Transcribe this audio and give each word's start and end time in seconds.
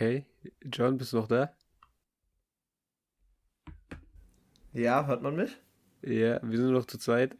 Okay. 0.00 0.24
John, 0.64 0.96
bist 0.96 1.12
du 1.12 1.18
noch 1.18 1.28
da? 1.28 1.52
Ja, 4.72 5.06
hört 5.06 5.20
man 5.20 5.36
mich? 5.36 5.60
Ja, 6.00 6.40
wir 6.42 6.56
sind 6.56 6.72
noch 6.72 6.86
zu 6.86 6.96
zweit. 6.96 7.36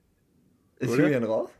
Ist 0.80 0.90
Oder? 0.90 1.04
Julian 1.04 1.22
raus? 1.22 1.50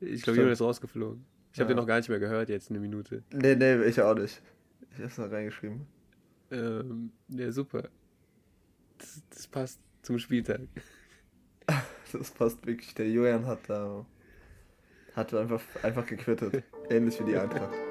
Ich 0.00 0.22
glaube. 0.22 0.38
Julian 0.38 0.54
ist 0.54 0.62
rausgeflogen. 0.62 1.26
Ich 1.52 1.60
habe 1.60 1.68
Ja. 1.70 1.74
den 1.74 1.76
noch 1.76 1.86
gar 1.86 1.98
nicht 1.98 2.08
mehr 2.08 2.18
gehört, 2.18 2.48
jetzt 2.48 2.70
eine 2.70 2.80
Minute. 2.80 3.22
Nee, 3.34 3.54
nee, 3.54 3.84
ich 3.84 4.00
auch 4.00 4.14
nicht. 4.14 4.40
Ich 4.96 5.02
hab's 5.02 5.18
noch 5.18 5.30
reingeschrieben. 5.30 5.86
Ähm, 6.50 7.12
ja, 7.28 7.52
super. 7.52 7.90
Das, 8.96 9.22
das 9.28 9.46
passt 9.46 9.80
zum 10.02 10.18
Spieltag. 10.18 10.62
Das 12.12 12.30
passt 12.32 12.66
wirklich. 12.66 12.92
Der 12.94 13.08
Julian 13.08 13.46
hat 13.46 13.60
da. 13.68 14.04
hat 15.14 15.32
einfach, 15.34 15.62
einfach 15.84 16.06
gequittet. 16.06 16.64
Ähnlich 16.90 17.20
wie 17.20 17.24
die 17.24 17.36
Eintracht. 17.36 17.89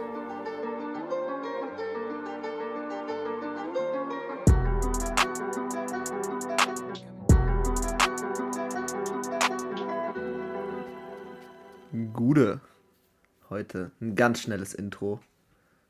Heute 13.69 13.91
ein 14.01 14.15
ganz 14.15 14.41
schnelles 14.41 14.73
Intro 14.73 15.19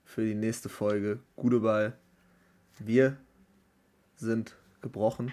für 0.03 0.25
die 0.25 0.35
nächste 0.35 0.67
Folge. 0.67 1.19
Gude 1.37 1.61
Ball. 1.61 1.93
Wir 2.77 3.15
sind 4.17 4.57
gebrochen. 4.81 5.31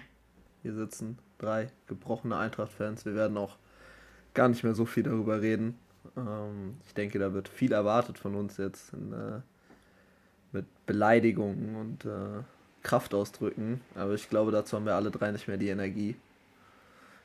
Hier 0.63 0.73
sitzen 0.73 1.19
drei 1.39 1.67
gebrochene 1.87 2.37
Eintracht-Fans. 2.37 3.03
Wir 3.03 3.15
werden 3.15 3.35
auch 3.35 3.57
gar 4.33 4.47
nicht 4.47 4.63
mehr 4.63 4.75
so 4.75 4.85
viel 4.85 5.03
darüber 5.03 5.41
reden. 5.41 5.77
Ähm, 6.15 6.77
ich 6.85 6.93
denke, 6.93 7.19
da 7.19 7.33
wird 7.33 7.49
viel 7.49 7.73
erwartet 7.73 8.17
von 8.17 8.33
uns 8.33 8.55
jetzt 8.55 8.93
in, 8.93 9.11
äh, 9.11 9.41
mit 10.53 10.67
Beleidigungen 10.85 11.75
und 11.75 12.05
äh, 12.05 12.43
Kraftausdrücken. 12.81 13.81
Aber 13.93 14.13
ich 14.13 14.29
glaube, 14.29 14.53
dazu 14.53 14.77
haben 14.77 14.85
wir 14.85 14.95
alle 14.95 15.11
drei 15.11 15.33
nicht 15.33 15.49
mehr 15.49 15.57
die 15.57 15.67
Energie. 15.67 16.15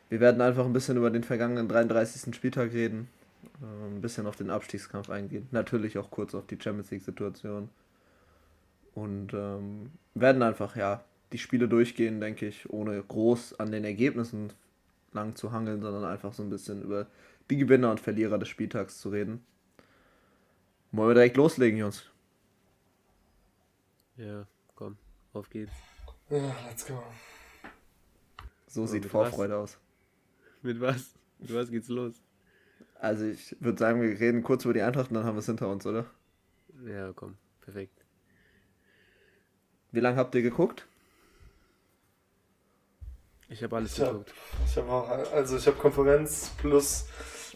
Wir 0.08 0.18
werden 0.18 0.41
einfach 0.41 0.64
ein 0.64 0.72
bisschen 0.72 0.96
über 0.96 1.11
den 1.11 1.22
vergangenen 1.22 1.68
33. 1.68 2.34
Spieltag 2.34 2.72
reden. 2.72 3.06
Äh, 3.60 3.86
ein 3.86 4.00
bisschen 4.00 4.26
auf 4.26 4.36
den 4.36 4.50
Abstiegskampf 4.50 5.10
eingehen. 5.10 5.48
Natürlich 5.50 5.98
auch 5.98 6.10
kurz 6.10 6.34
auf 6.34 6.46
die 6.46 6.58
Champions 6.60 6.90
League-Situation. 6.90 7.68
Und 8.94 9.32
ähm, 9.32 9.90
werden 10.14 10.42
einfach, 10.42 10.76
ja, 10.76 11.04
die 11.32 11.38
Spiele 11.38 11.68
durchgehen, 11.68 12.20
denke 12.20 12.46
ich, 12.46 12.68
ohne 12.70 13.02
groß 13.02 13.58
an 13.58 13.72
den 13.72 13.84
Ergebnissen 13.84 14.52
lang 15.12 15.34
zu 15.34 15.52
hangeln, 15.52 15.80
sondern 15.80 16.04
einfach 16.04 16.34
so 16.34 16.42
ein 16.42 16.50
bisschen 16.50 16.82
über 16.82 17.06
die 17.50 17.56
Gewinner 17.56 17.90
und 17.90 18.00
Verlierer 18.00 18.38
des 18.38 18.48
Spieltags 18.48 19.00
zu 19.00 19.08
reden. 19.08 19.44
Wollen 20.90 21.10
wir 21.10 21.14
direkt 21.14 21.38
loslegen, 21.38 21.78
Jungs? 21.78 22.04
Ja, 24.16 24.46
komm, 24.74 24.98
auf 25.32 25.48
geht's. 25.48 25.72
Ja, 26.28 26.54
let's 26.68 26.86
go. 26.86 27.02
So 28.66 28.82
Ja, 28.82 28.86
sieht 28.86 29.06
Vorfreude 29.06 29.56
aus. 29.56 29.78
Mit 30.60 30.80
was? 30.80 31.14
Mit 31.38 31.54
was 31.54 31.70
geht's 31.70 31.88
los? 31.88 32.20
Also 33.03 33.25
ich 33.25 33.56
würde 33.58 33.78
sagen, 33.81 34.00
wir 34.00 34.20
reden 34.20 34.45
kurz 34.45 34.64
über 34.64 34.75
die 34.75 34.83
Eintracht 34.83 35.11
und 35.11 35.14
dann 35.17 35.25
haben 35.25 35.34
wir 35.34 35.41
es 35.41 35.47
hinter 35.47 35.69
uns, 35.69 35.84
oder? 35.84 36.06
Ja, 36.86 37.12
komm, 37.12 37.36
perfekt. 37.61 38.05
Wie 39.91 39.98
lange 39.98 40.17
habt 40.19 40.36
ihr 40.36 40.42
geguckt? 40.42 40.86
Ich 43.48 43.61
habe 43.64 43.75
alles 43.77 43.95
Ich 43.98 44.00
hab- 44.05 44.11
geguckt. 44.12 44.33
Ich 44.67 44.77
habe 44.77 44.89
auch, 44.91 45.08
also 45.33 45.56
ich 45.56 45.67
habe 45.67 45.77
Konferenz 45.78 46.50
plus 46.58 47.06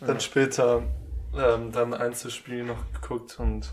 dann 0.01 0.17
Ah. 0.17 0.21
später 0.21 0.83
ähm, 1.35 1.71
dann 1.71 1.95
Einzelspiel 1.95 2.65
noch 2.65 2.93
geguckt 2.93 3.39
und 3.39 3.73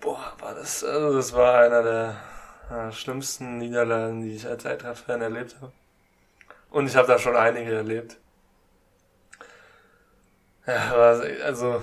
boah, 0.00 0.34
war 0.38 0.54
das, 0.54 0.84
also 0.84 1.16
das 1.16 1.32
war 1.32 1.58
einer 1.60 1.82
der 1.82 2.16
äh, 2.70 2.92
schlimmsten 2.92 3.58
Niederlagen, 3.58 4.22
die 4.22 4.36
ich 4.36 4.46
als 4.46 4.64
Eintracht-Fan 4.64 5.20
erlebt 5.20 5.56
habe. 5.60 5.72
Und 6.70 6.86
ich 6.86 6.94
habe 6.94 7.08
da 7.08 7.18
schon 7.18 7.34
einige 7.34 7.72
erlebt. 7.74 8.18
Ja, 10.68 10.92
also 11.44 11.82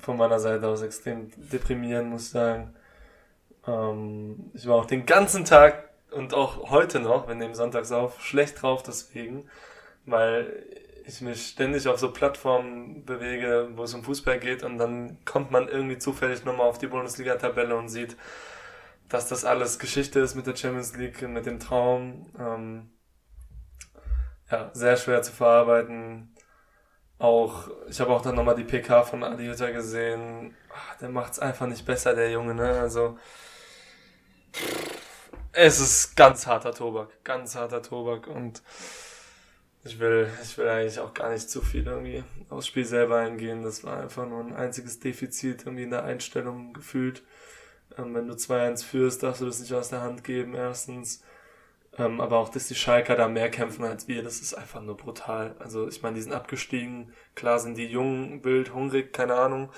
von 0.00 0.18
meiner 0.18 0.38
Seite 0.38 0.68
aus 0.68 0.82
extrem 0.82 1.30
deprimierend, 1.50 2.10
muss 2.10 2.24
ich 2.24 2.30
sagen. 2.30 2.74
Ähm, 3.66 4.50
ich 4.52 4.66
war 4.66 4.76
auch 4.76 4.84
den 4.84 5.06
ganzen 5.06 5.46
Tag 5.46 5.88
und 6.10 6.34
auch 6.34 6.70
heute 6.70 7.00
noch, 7.00 7.26
wir 7.26 7.34
nehmen 7.34 7.54
sonntags 7.54 7.90
auf, 7.90 8.20
schlecht 8.22 8.60
drauf 8.60 8.82
deswegen, 8.82 9.48
weil 10.04 10.66
ich 11.06 11.22
mich 11.22 11.46
ständig 11.48 11.88
auf 11.88 11.98
so 11.98 12.12
Plattformen 12.12 13.06
bewege, 13.06 13.70
wo 13.74 13.84
es 13.84 13.94
um 13.94 14.04
Fußball 14.04 14.38
geht 14.38 14.62
und 14.62 14.76
dann 14.76 15.18
kommt 15.24 15.50
man 15.50 15.66
irgendwie 15.66 15.96
zufällig 15.98 16.44
nochmal 16.44 16.68
auf 16.68 16.78
die 16.78 16.86
Bundesliga-Tabelle 16.86 17.74
und 17.76 17.88
sieht, 17.88 18.14
dass 19.08 19.26
das 19.28 19.46
alles 19.46 19.78
Geschichte 19.78 20.20
ist 20.20 20.34
mit 20.34 20.46
der 20.46 20.54
Champions 20.54 20.96
League, 20.96 21.22
mit 21.22 21.46
dem 21.46 21.58
Traum. 21.58 22.26
Ähm, 22.38 22.90
ja, 24.50 24.70
sehr 24.74 24.96
schwer 24.98 25.22
zu 25.22 25.32
verarbeiten. 25.32 26.34
Auch, 27.20 27.68
ich 27.86 28.00
habe 28.00 28.12
auch 28.12 28.22
dann 28.22 28.34
nochmal 28.34 28.56
die 28.56 28.64
PK 28.64 29.04
von 29.04 29.22
Adi 29.22 29.44
Hütter 29.44 29.72
gesehen. 29.72 30.56
Ach, 30.74 30.96
der 30.96 31.10
macht's 31.10 31.38
einfach 31.38 31.66
nicht 31.66 31.84
besser, 31.84 32.14
der 32.14 32.30
Junge, 32.30 32.54
ne? 32.54 32.80
Also, 32.80 33.18
es 35.52 35.80
ist 35.80 36.16
ganz 36.16 36.46
harter 36.46 36.72
Tobak, 36.72 37.22
ganz 37.22 37.54
harter 37.54 37.82
Tobak 37.82 38.26
und 38.26 38.62
ich 39.84 39.98
will, 39.98 40.28
ich 40.42 40.56
will 40.56 40.68
eigentlich 40.68 40.98
auch 40.98 41.12
gar 41.12 41.30
nicht 41.30 41.50
zu 41.50 41.60
viel 41.60 41.86
irgendwie 41.86 42.24
aufs 42.48 42.66
Spiel 42.66 42.86
selber 42.86 43.18
eingehen. 43.18 43.62
Das 43.62 43.84
war 43.84 44.00
einfach 44.00 44.26
nur 44.26 44.40
ein 44.40 44.54
einziges 44.54 44.98
Defizit 44.98 45.66
irgendwie 45.66 45.84
in 45.84 45.90
der 45.90 46.04
Einstellung 46.04 46.72
gefühlt. 46.72 47.22
Ähm, 47.98 48.14
wenn 48.14 48.28
du 48.28 48.34
2-1 48.34 48.82
führst, 48.82 49.22
darfst 49.22 49.42
du 49.42 49.46
das 49.46 49.60
nicht 49.60 49.74
aus 49.74 49.90
der 49.90 50.00
Hand 50.00 50.24
geben, 50.24 50.54
erstens. 50.54 51.22
Ähm, 51.98 52.20
aber 52.20 52.38
auch, 52.38 52.48
dass 52.48 52.68
die 52.68 52.74
Schalker 52.74 53.16
da 53.16 53.28
mehr 53.28 53.50
kämpfen 53.50 53.84
als 53.84 54.06
wir, 54.06 54.22
das 54.22 54.40
ist 54.40 54.54
einfach 54.54 54.80
nur 54.80 54.96
brutal. 54.96 55.56
Also 55.58 55.88
ich 55.88 56.02
meine, 56.02 56.16
die 56.16 56.22
sind 56.22 56.32
abgestiegen, 56.32 57.12
klar 57.34 57.58
sind 57.58 57.76
die 57.76 57.86
jung, 57.86 58.44
wild, 58.44 58.72
hungrig, 58.72 59.12
keine 59.12 59.34
Ahnung. 59.34 59.70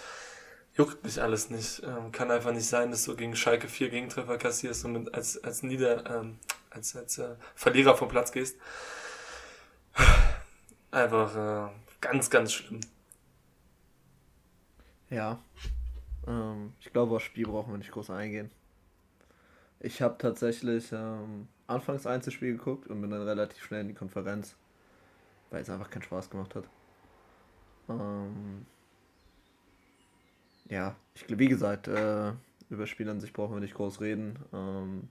Juckt 0.74 1.04
mich 1.04 1.20
alles 1.20 1.50
nicht. 1.50 1.82
Ähm, 1.84 2.12
kann 2.12 2.30
einfach 2.30 2.52
nicht 2.52 2.66
sein, 2.66 2.90
dass 2.90 3.04
du 3.04 3.14
gegen 3.16 3.36
Schalke 3.36 3.68
vier 3.68 3.90
Gegentreffer 3.90 4.38
kassierst 4.38 4.84
und 4.84 4.92
mit, 4.92 5.14
als, 5.14 5.42
als 5.42 5.62
Nieder, 5.62 6.04
ähm, 6.10 6.38
als, 6.70 6.96
als 6.96 7.18
äh, 7.18 7.36
Verlierer 7.54 7.96
vom 7.96 8.08
Platz 8.08 8.32
gehst. 8.32 8.56
Einfach 10.90 11.68
äh, 11.68 11.72
ganz, 12.00 12.30
ganz 12.30 12.52
schlimm. 12.52 12.80
Ja. 15.10 15.38
Ähm, 16.26 16.72
ich 16.80 16.92
glaube, 16.92 17.16
aufs 17.16 17.24
Spiel 17.24 17.46
brauchen 17.46 17.72
wir 17.72 17.78
nicht 17.78 17.92
groß 17.92 18.10
eingehen. 18.10 18.50
Ich 19.80 20.00
habe 20.00 20.16
tatsächlich 20.16 20.90
ähm, 20.92 21.48
anfangs 21.66 22.06
Einzelspiel 22.06 22.56
geguckt 22.56 22.88
und 22.88 23.00
bin 23.00 23.10
dann 23.10 23.22
relativ 23.22 23.62
schnell 23.62 23.82
in 23.82 23.88
die 23.88 23.94
Konferenz, 23.94 24.56
weil 25.50 25.62
es 25.62 25.70
einfach 25.70 25.90
keinen 25.90 26.02
Spaß 26.02 26.30
gemacht 26.30 26.54
hat. 26.54 26.64
Ähm, 27.88 28.66
ja, 30.68 30.96
ich 31.14 31.26
glaube, 31.26 31.40
wie 31.40 31.48
gesagt, 31.48 31.88
äh, 31.88 32.32
über 32.70 32.86
Spiel 32.86 33.08
an 33.08 33.20
sich 33.20 33.32
brauchen 33.32 33.54
wir 33.54 33.60
nicht 33.60 33.74
groß 33.74 34.00
reden. 34.00 34.38
Ähm, 34.52 35.08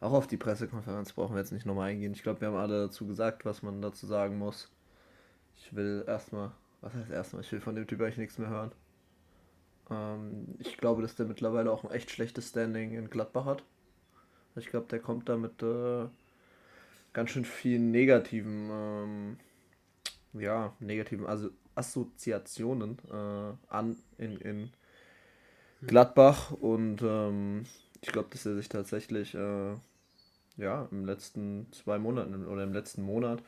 auch 0.00 0.12
auf 0.12 0.26
die 0.26 0.36
Pressekonferenz 0.36 1.12
brauchen 1.12 1.34
wir 1.34 1.40
jetzt 1.40 1.52
nicht 1.52 1.66
nochmal 1.66 1.90
eingehen. 1.90 2.12
Ich 2.12 2.22
glaube, 2.22 2.40
wir 2.40 2.48
haben 2.48 2.56
alle 2.56 2.86
dazu 2.86 3.06
gesagt, 3.06 3.44
was 3.44 3.62
man 3.62 3.82
dazu 3.82 4.06
sagen 4.06 4.38
muss. 4.38 4.70
Ich 5.56 5.74
will 5.74 6.04
erstmal, 6.06 6.52
was 6.80 6.94
heißt 6.94 7.10
erstmal, 7.10 7.42
ich 7.42 7.52
will 7.52 7.60
von 7.60 7.74
dem 7.74 7.86
Typ 7.86 8.00
eigentlich 8.00 8.18
nichts 8.18 8.38
mehr 8.38 8.48
hören. 8.48 8.72
Ähm, 9.90 10.54
ich 10.58 10.76
glaube, 10.76 11.02
dass 11.02 11.16
der 11.16 11.26
mittlerweile 11.26 11.70
auch 11.72 11.84
ein 11.84 11.90
echt 11.90 12.10
schlechtes 12.10 12.48
Standing 12.50 12.92
in 12.92 13.10
Gladbach 13.10 13.44
hat. 13.44 13.64
Ich 14.58 14.68
glaube, 14.68 14.86
der 14.88 15.00
kommt 15.00 15.28
da 15.28 15.36
mit 15.36 15.62
äh, 15.62 16.06
ganz 17.12 17.30
schön 17.30 17.44
vielen 17.44 17.90
negativen, 17.90 18.70
ähm, 18.70 19.36
ja, 20.34 20.74
negativen 20.80 21.26
also 21.26 21.50
Assoziationen 21.74 22.98
äh, 23.10 23.52
an 23.68 23.96
in, 24.18 24.38
in 24.38 24.70
Gladbach 25.82 26.50
und 26.50 27.00
ähm, 27.02 27.66
ich 28.00 28.12
glaube, 28.12 28.28
dass 28.32 28.46
er 28.46 28.56
sich 28.56 28.68
tatsächlich 28.68 29.34
äh, 29.34 29.74
ja 30.56 30.88
im 30.90 31.04
letzten 31.04 31.72
zwei 31.72 31.98
Monaten 31.98 32.46
oder 32.46 32.64
im 32.64 32.72
letzten 32.72 33.02
Monat 33.02 33.42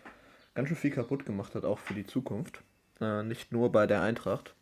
ganz 0.54 0.68
schön 0.68 0.76
viel 0.76 0.90
kaputt 0.90 1.26
gemacht 1.26 1.54
hat, 1.54 1.64
auch 1.64 1.78
für 1.78 1.94
die 1.94 2.06
Zukunft. 2.06 2.62
Äh, 3.00 3.22
nicht 3.22 3.52
nur 3.52 3.72
bei 3.72 3.86
der 3.86 4.02
Eintracht. 4.02 4.54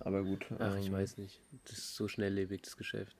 Aber 0.00 0.22
gut. 0.22 0.46
Ach, 0.58 0.76
ich 0.76 0.86
ähm, 0.86 0.92
weiß 0.92 1.18
nicht. 1.18 1.40
Das 1.64 1.78
ist 1.78 1.96
so 1.96 2.08
schnelllebig, 2.08 2.62
das 2.62 2.76
Geschäft. 2.76 3.16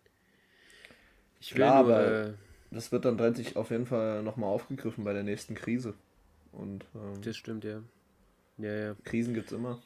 Ich 1.40 1.50
Klar, 1.54 1.82
nur, 1.84 1.94
aber- 1.96 2.26
äh, 2.28 2.32
Das 2.70 2.92
wird 2.92 3.04
dann 3.04 3.16
drin 3.16 3.34
sich 3.34 3.56
auf 3.56 3.70
jeden 3.70 3.86
Fall 3.86 4.22
nochmal 4.22 4.50
aufgegriffen 4.50 5.04
bei 5.04 5.12
der 5.12 5.22
nächsten 5.22 5.54
Krise. 5.54 5.94
Und 6.52 6.84
ähm, 6.94 7.22
das 7.22 7.36
stimmt, 7.36 7.64
ja. 7.64 7.82
Ja, 8.58 8.72
ja. 8.72 8.94
Krisen 9.04 9.32
gibt's 9.34 9.52
immer. 9.52 9.80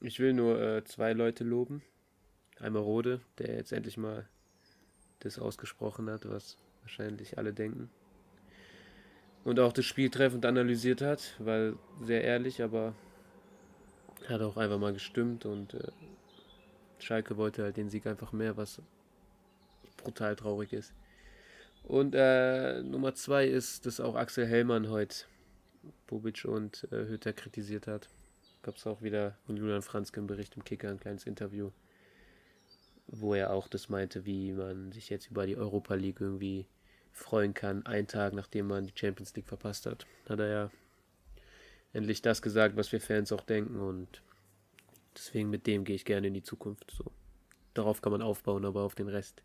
Ich 0.00 0.20
will 0.20 0.32
nur 0.32 0.60
äh, 0.60 0.84
zwei 0.84 1.12
Leute 1.12 1.44
loben. 1.44 1.82
Einmal 2.60 2.82
Rode, 2.82 3.20
der 3.38 3.54
jetzt 3.56 3.72
endlich 3.72 3.96
mal 3.96 4.26
das 5.20 5.38
ausgesprochen 5.38 6.08
hat, 6.08 6.28
was 6.28 6.56
wahrscheinlich 6.82 7.36
alle 7.38 7.52
denken. 7.52 7.90
Und 9.44 9.60
auch 9.60 9.72
das 9.72 9.84
Spiel 9.84 10.10
treffend 10.10 10.46
analysiert 10.46 11.00
hat, 11.00 11.34
weil 11.38 11.76
sehr 12.02 12.22
ehrlich, 12.24 12.62
aber 12.62 12.94
hat 14.28 14.40
auch 14.42 14.56
einfach 14.56 14.78
mal 14.78 14.92
gestimmt 14.92 15.44
und 15.46 15.74
äh, 15.74 15.88
Schalke 16.98 17.36
wollte 17.36 17.62
halt 17.62 17.76
den 17.76 17.88
Sieg 17.88 18.06
einfach 18.06 18.32
mehr, 18.32 18.56
was 18.56 18.80
brutal 19.98 20.36
traurig 20.36 20.72
ist. 20.72 20.94
Und 21.82 22.14
äh, 22.14 22.82
Nummer 22.82 23.14
zwei 23.14 23.46
ist, 23.46 23.86
dass 23.86 24.00
auch 24.00 24.14
Axel 24.14 24.46
Hellmann 24.46 24.90
heute 24.90 25.24
Bobic 26.06 26.44
und 26.44 26.86
äh, 26.92 27.06
Hütter 27.06 27.32
kritisiert 27.32 27.86
hat. 27.86 28.08
Gab 28.62 28.76
es 28.76 28.86
auch 28.86 29.02
wieder 29.02 29.38
von 29.46 29.56
Julian 29.56 29.82
Franzke 29.82 30.20
im 30.20 30.26
Bericht 30.26 30.56
im 30.56 30.64
Kicker 30.64 30.90
ein 30.90 31.00
kleines 31.00 31.24
Interview, 31.24 31.70
wo 33.06 33.34
er 33.34 33.52
auch 33.52 33.68
das 33.68 33.88
meinte, 33.88 34.26
wie 34.26 34.52
man 34.52 34.92
sich 34.92 35.08
jetzt 35.08 35.30
über 35.30 35.46
die 35.46 35.56
Europa 35.56 35.94
League 35.94 36.20
irgendwie 36.20 36.66
freuen 37.12 37.54
kann, 37.54 37.86
einen 37.86 38.06
Tag 38.06 38.32
nachdem 38.32 38.66
man 38.66 38.86
die 38.86 38.92
Champions 38.94 39.34
League 39.34 39.48
verpasst 39.48 39.86
hat. 39.86 40.06
Hat 40.28 40.40
er 40.40 40.48
ja 40.48 40.70
endlich 41.92 42.22
das 42.22 42.42
gesagt, 42.42 42.76
was 42.76 42.92
wir 42.92 43.00
Fans 43.00 43.32
auch 43.32 43.42
denken 43.42 43.80
und 43.80 44.22
deswegen 45.16 45.50
mit 45.50 45.66
dem 45.66 45.84
gehe 45.84 45.96
ich 45.96 46.04
gerne 46.04 46.28
in 46.28 46.34
die 46.34 46.42
Zukunft. 46.42 46.90
So. 46.90 47.04
Darauf 47.74 48.02
kann 48.02 48.12
man 48.12 48.22
aufbauen, 48.22 48.64
aber 48.64 48.82
auf 48.82 48.94
den 48.94 49.08
Rest 49.08 49.42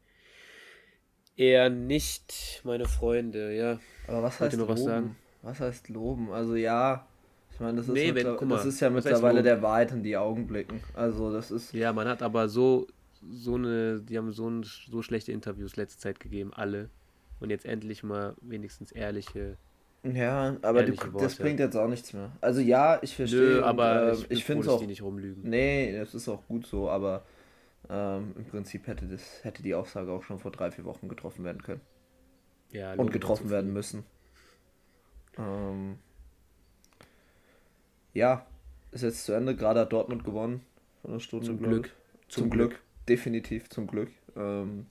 eher 1.36 1.70
nicht, 1.70 2.62
meine 2.64 2.86
Freunde, 2.86 3.56
ja. 3.56 3.80
Aber 4.08 4.24
was 4.24 4.40
heißt 4.40 4.58
noch 4.58 4.68
was 4.68 4.80
loben? 4.80 4.90
sagen? 4.92 5.16
Was 5.42 5.60
heißt 5.60 5.90
loben? 5.90 6.32
Also 6.32 6.56
ja, 6.56 7.06
ich 7.54 7.60
meine, 7.60 7.78
das 7.78 7.88
ist, 7.88 7.94
Nee, 7.94 8.16
wenn- 8.16 8.48
mal, 8.48 8.56
das 8.58 8.66
ist 8.66 8.80
ja 8.80 8.94
was 8.94 9.04
mittlerweile 9.04 9.44
der 9.44 9.62
Wahrheit 9.62 9.92
in 9.92 10.04
die 10.04 10.18
Augen 10.18 10.48
blicken. 10.48 10.82
Also 10.94 11.32
das 11.32 11.52
ist 11.52 11.74
Ja, 11.74 11.94
man 11.94 12.08
hat 12.08 12.22
aber 12.22 12.50
so, 12.50 12.88
so 13.32 13.56
eine, 13.56 14.00
die 14.00 14.18
haben 14.18 14.32
so, 14.32 14.50
ein, 14.50 14.64
so 14.64 15.02
schlechte 15.02 15.32
Interviews 15.32 15.76
letzte 15.76 16.00
Zeit 16.00 16.20
gegeben, 16.20 16.52
alle. 16.54 16.90
Und 17.40 17.50
jetzt 17.50 17.66
endlich 17.66 18.04
mal 18.04 18.36
wenigstens 18.42 18.92
ehrliche. 18.92 19.58
ja, 20.04 20.56
aber 20.62 20.84
du, 20.84 20.94
das 21.20 21.36
bringt 21.36 21.60
jetzt 21.60 21.76
auch 21.76 21.88
nichts 21.90 22.14
mehr. 22.14 22.32
Also 22.42 22.62
ja, 22.62 23.00
ich 23.02 23.16
verstehe. 23.16 23.40
Nö, 23.40 23.58
und, 23.58 23.64
aber 23.66 24.14
ich, 24.14 24.28
bin 24.28 24.38
ich 24.38 24.44
froh, 24.46 24.54
finde 24.54 24.68
es 24.68 24.74
auch. 24.74 24.80
die 24.80 24.88
nicht 24.88 25.02
rumlügen. 25.02 25.50
Nee, 25.50 25.94
das 25.98 26.16
ist 26.16 26.30
auch 26.30 26.46
gut 26.48 26.66
so, 26.66 26.90
aber 26.90 27.24
ähm, 27.90 28.34
im 28.38 28.46
Prinzip 28.46 28.88
hätte 28.88 29.08
das 29.08 29.44
hätte 29.44 29.64
die 29.64 29.76
Aussage 29.76 30.12
auch 30.12 30.24
schon 30.24 30.40
vor 30.40 30.52
drei 30.52 30.72
vier 30.72 30.86
Wochen 30.86 31.10
getroffen 31.10 31.44
werden 31.44 31.62
können 31.62 31.82
Ja, 32.72 32.94
und 32.94 33.12
getroffen 33.12 33.50
werden 33.50 33.74
müssen. 33.74 34.06
Ähm, 35.38 35.98
ja, 38.14 38.46
ist 38.92 39.02
jetzt 39.02 39.26
zu 39.26 39.34
Ende. 39.34 39.56
Gerade 39.56 39.82
hat 39.82 39.94
Dortmund 39.94 40.24
gewonnen 40.24 40.62
von 41.02 41.12
einer 41.12 41.20
Stunde. 41.20 41.48
Zum 41.48 41.60
Glück. 41.60 41.94
ich. 42.28 42.34
Zum, 42.34 42.50
Glück. 42.50 42.80
definitiv 43.10 43.70
zum 43.70 43.88
Glück. 43.88 44.12
Ähm, 44.36 44.88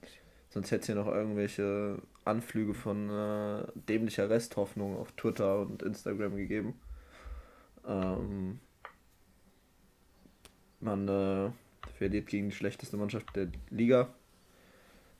sonst 0.49 0.71
hätte 0.71 0.81
es 0.81 0.85
hier 0.87 0.95
noch 0.95 1.07
irgendwelche 1.07 2.01
Anflüge 2.25 2.73
von 2.73 3.09
äh, 3.09 3.65
dämlicher 3.75 4.29
Resthoffnung 4.29 4.97
auf 4.97 5.11
Twitter 5.13 5.59
und 5.59 5.81
Instagram 5.83 6.35
gegeben. 6.35 6.79
Ähm, 7.85 8.59
man 10.79 11.07
äh, 11.07 11.51
verliert 11.97 12.27
gegen 12.27 12.49
die 12.49 12.55
schlechteste 12.55 12.97
Mannschaft 12.97 13.35
der 13.35 13.47
Liga. 13.69 14.09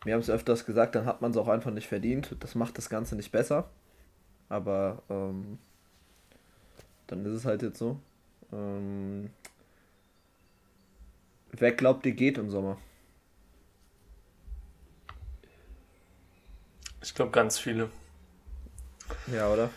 Wir 0.03 0.13
haben 0.13 0.21
es 0.21 0.29
öfters 0.29 0.65
gesagt, 0.65 0.95
dann 0.95 1.05
hat 1.05 1.21
man 1.21 1.31
es 1.31 1.37
auch 1.37 1.47
einfach 1.47 1.71
nicht 1.71 1.87
verdient. 1.87 2.35
Das 2.41 2.55
macht 2.55 2.77
das 2.77 2.89
Ganze 2.89 3.15
nicht 3.15 3.31
besser. 3.31 3.69
Aber 4.49 5.01
ähm, 5.09 5.59
dann 7.07 7.25
ist 7.25 7.33
es 7.33 7.45
halt 7.45 7.61
jetzt 7.61 7.79
so. 7.79 7.99
Ähm, 8.51 9.29
wer 11.51 11.71
glaubt, 11.71 12.05
ihr 12.05 12.11
geht 12.11 12.37
im 12.37 12.49
Sommer? 12.49 12.77
Ich 17.01 17.13
glaube 17.13 17.31
ganz 17.31 17.57
viele. 17.57 17.89
Ja, 19.27 19.51
oder? 19.51 19.69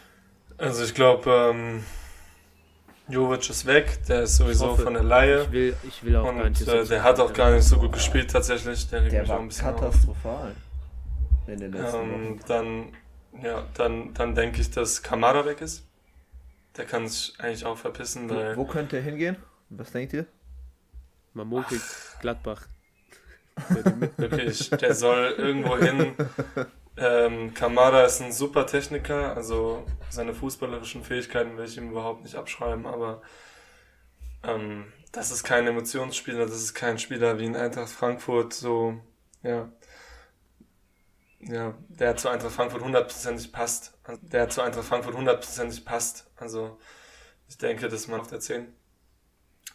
Also 0.59 0.85
ich 0.85 0.95
glaube, 0.95 1.31
ähm, 1.31 1.85
Jovic 3.09 3.49
ist 3.51 3.67
weg, 3.67 4.01
der 4.09 4.23
ist 4.23 4.37
sowieso 4.37 4.69
hoffe, 4.71 4.83
von 4.83 4.95
der 4.95 5.03
Laie. 5.05 5.43
Ich 5.45 5.53
will, 5.53 5.77
ich 5.87 6.05
will 6.05 6.17
auch 6.17 6.25
gar 6.25 6.45
Und 6.45 6.51
nicht. 6.51 6.63
äh, 6.63 6.65
dass 6.79 6.89
der 6.89 7.03
hat 7.03 7.21
auch 7.21 7.33
gar 7.33 7.53
nicht 7.53 7.65
so 7.65 7.79
gut 7.79 7.93
gespielt 7.93 8.31
tatsächlich. 8.31 8.89
Der 8.91 9.03
Der 9.03 9.29
war 9.29 9.39
ein 9.39 9.49
bisschen 9.49 9.69
auf. 9.69 9.81
katastrophal 9.81 10.55
in 11.47 11.61
den 11.61 11.73
letzten 11.73 11.97
Ähm, 12.01 12.41
dann, 12.49 12.93
ja, 13.43 13.65
dann, 13.75 14.13
dann 14.15 14.35
denke 14.35 14.61
ich, 14.61 14.71
dass 14.71 15.03
Kamada 15.03 15.45
weg 15.47 15.61
ist. 15.61 15.85
Der 16.77 16.85
kann 16.85 17.07
sich 17.09 17.35
eigentlich 17.39 17.65
auch 17.65 17.79
verpissen, 17.79 18.29
weil 18.29 18.57
Wo, 18.57 18.63
wo 18.63 18.67
könnte 18.67 18.97
er 18.97 19.03
hingehen? 19.03 19.37
Was 19.71 19.93
denkt 19.93 20.13
ihr? 20.13 20.27
Man 21.33 21.47
munkelt 21.47 21.83
Gladbach. 22.21 22.67
wirklich, 24.19 24.69
der 24.71 24.95
soll 24.95 25.35
irgendwo 25.39 25.79
hin. 25.79 26.13
Ähm, 26.99 27.53
Kamada 27.53 28.05
ist 28.05 28.23
ein 28.23 28.33
super 28.33 28.67
Techniker, 28.67 29.37
also 29.37 29.85
seine 30.09 30.33
fußballerischen 30.33 31.05
Fähigkeiten 31.05 31.57
will 31.59 31.67
ich 31.67 31.77
ihm 31.77 31.91
überhaupt 31.91 32.23
nicht 32.23 32.37
abschreiben, 32.37 32.87
aber 32.87 33.21
ähm, 34.43 34.93
das 35.13 35.31
ist 35.31 35.45
kein 35.45 35.67
Emotionsspieler, 35.67 36.47
das 36.47 36.57
ist 36.57 36.75
kein 36.75 36.99
Spieler 36.99 37.39
wie 37.39 37.45
in 37.45 37.57
Eintracht 37.57 37.91
Frankfurt, 37.91 38.55
so, 38.55 38.99
ja, 39.43 39.71
ja, 41.41 41.75
der 41.89 42.17
zu 42.17 42.31
Eintracht 42.31 42.53
Frankfurt 42.53 42.83
hundertprozentig 42.83 43.53
passt, 43.53 43.99
der 44.23 44.49
zu 44.49 44.63
Eintracht 44.63 44.87
Frankfurt 44.87 45.17
hundertprozentig 45.17 45.85
passt, 45.85 46.31
also 46.37 46.79
ich 47.49 47.59
denke, 47.59 47.89
das 47.89 48.09
macht 48.09 48.33
er 48.33 48.41
10. 48.41 48.67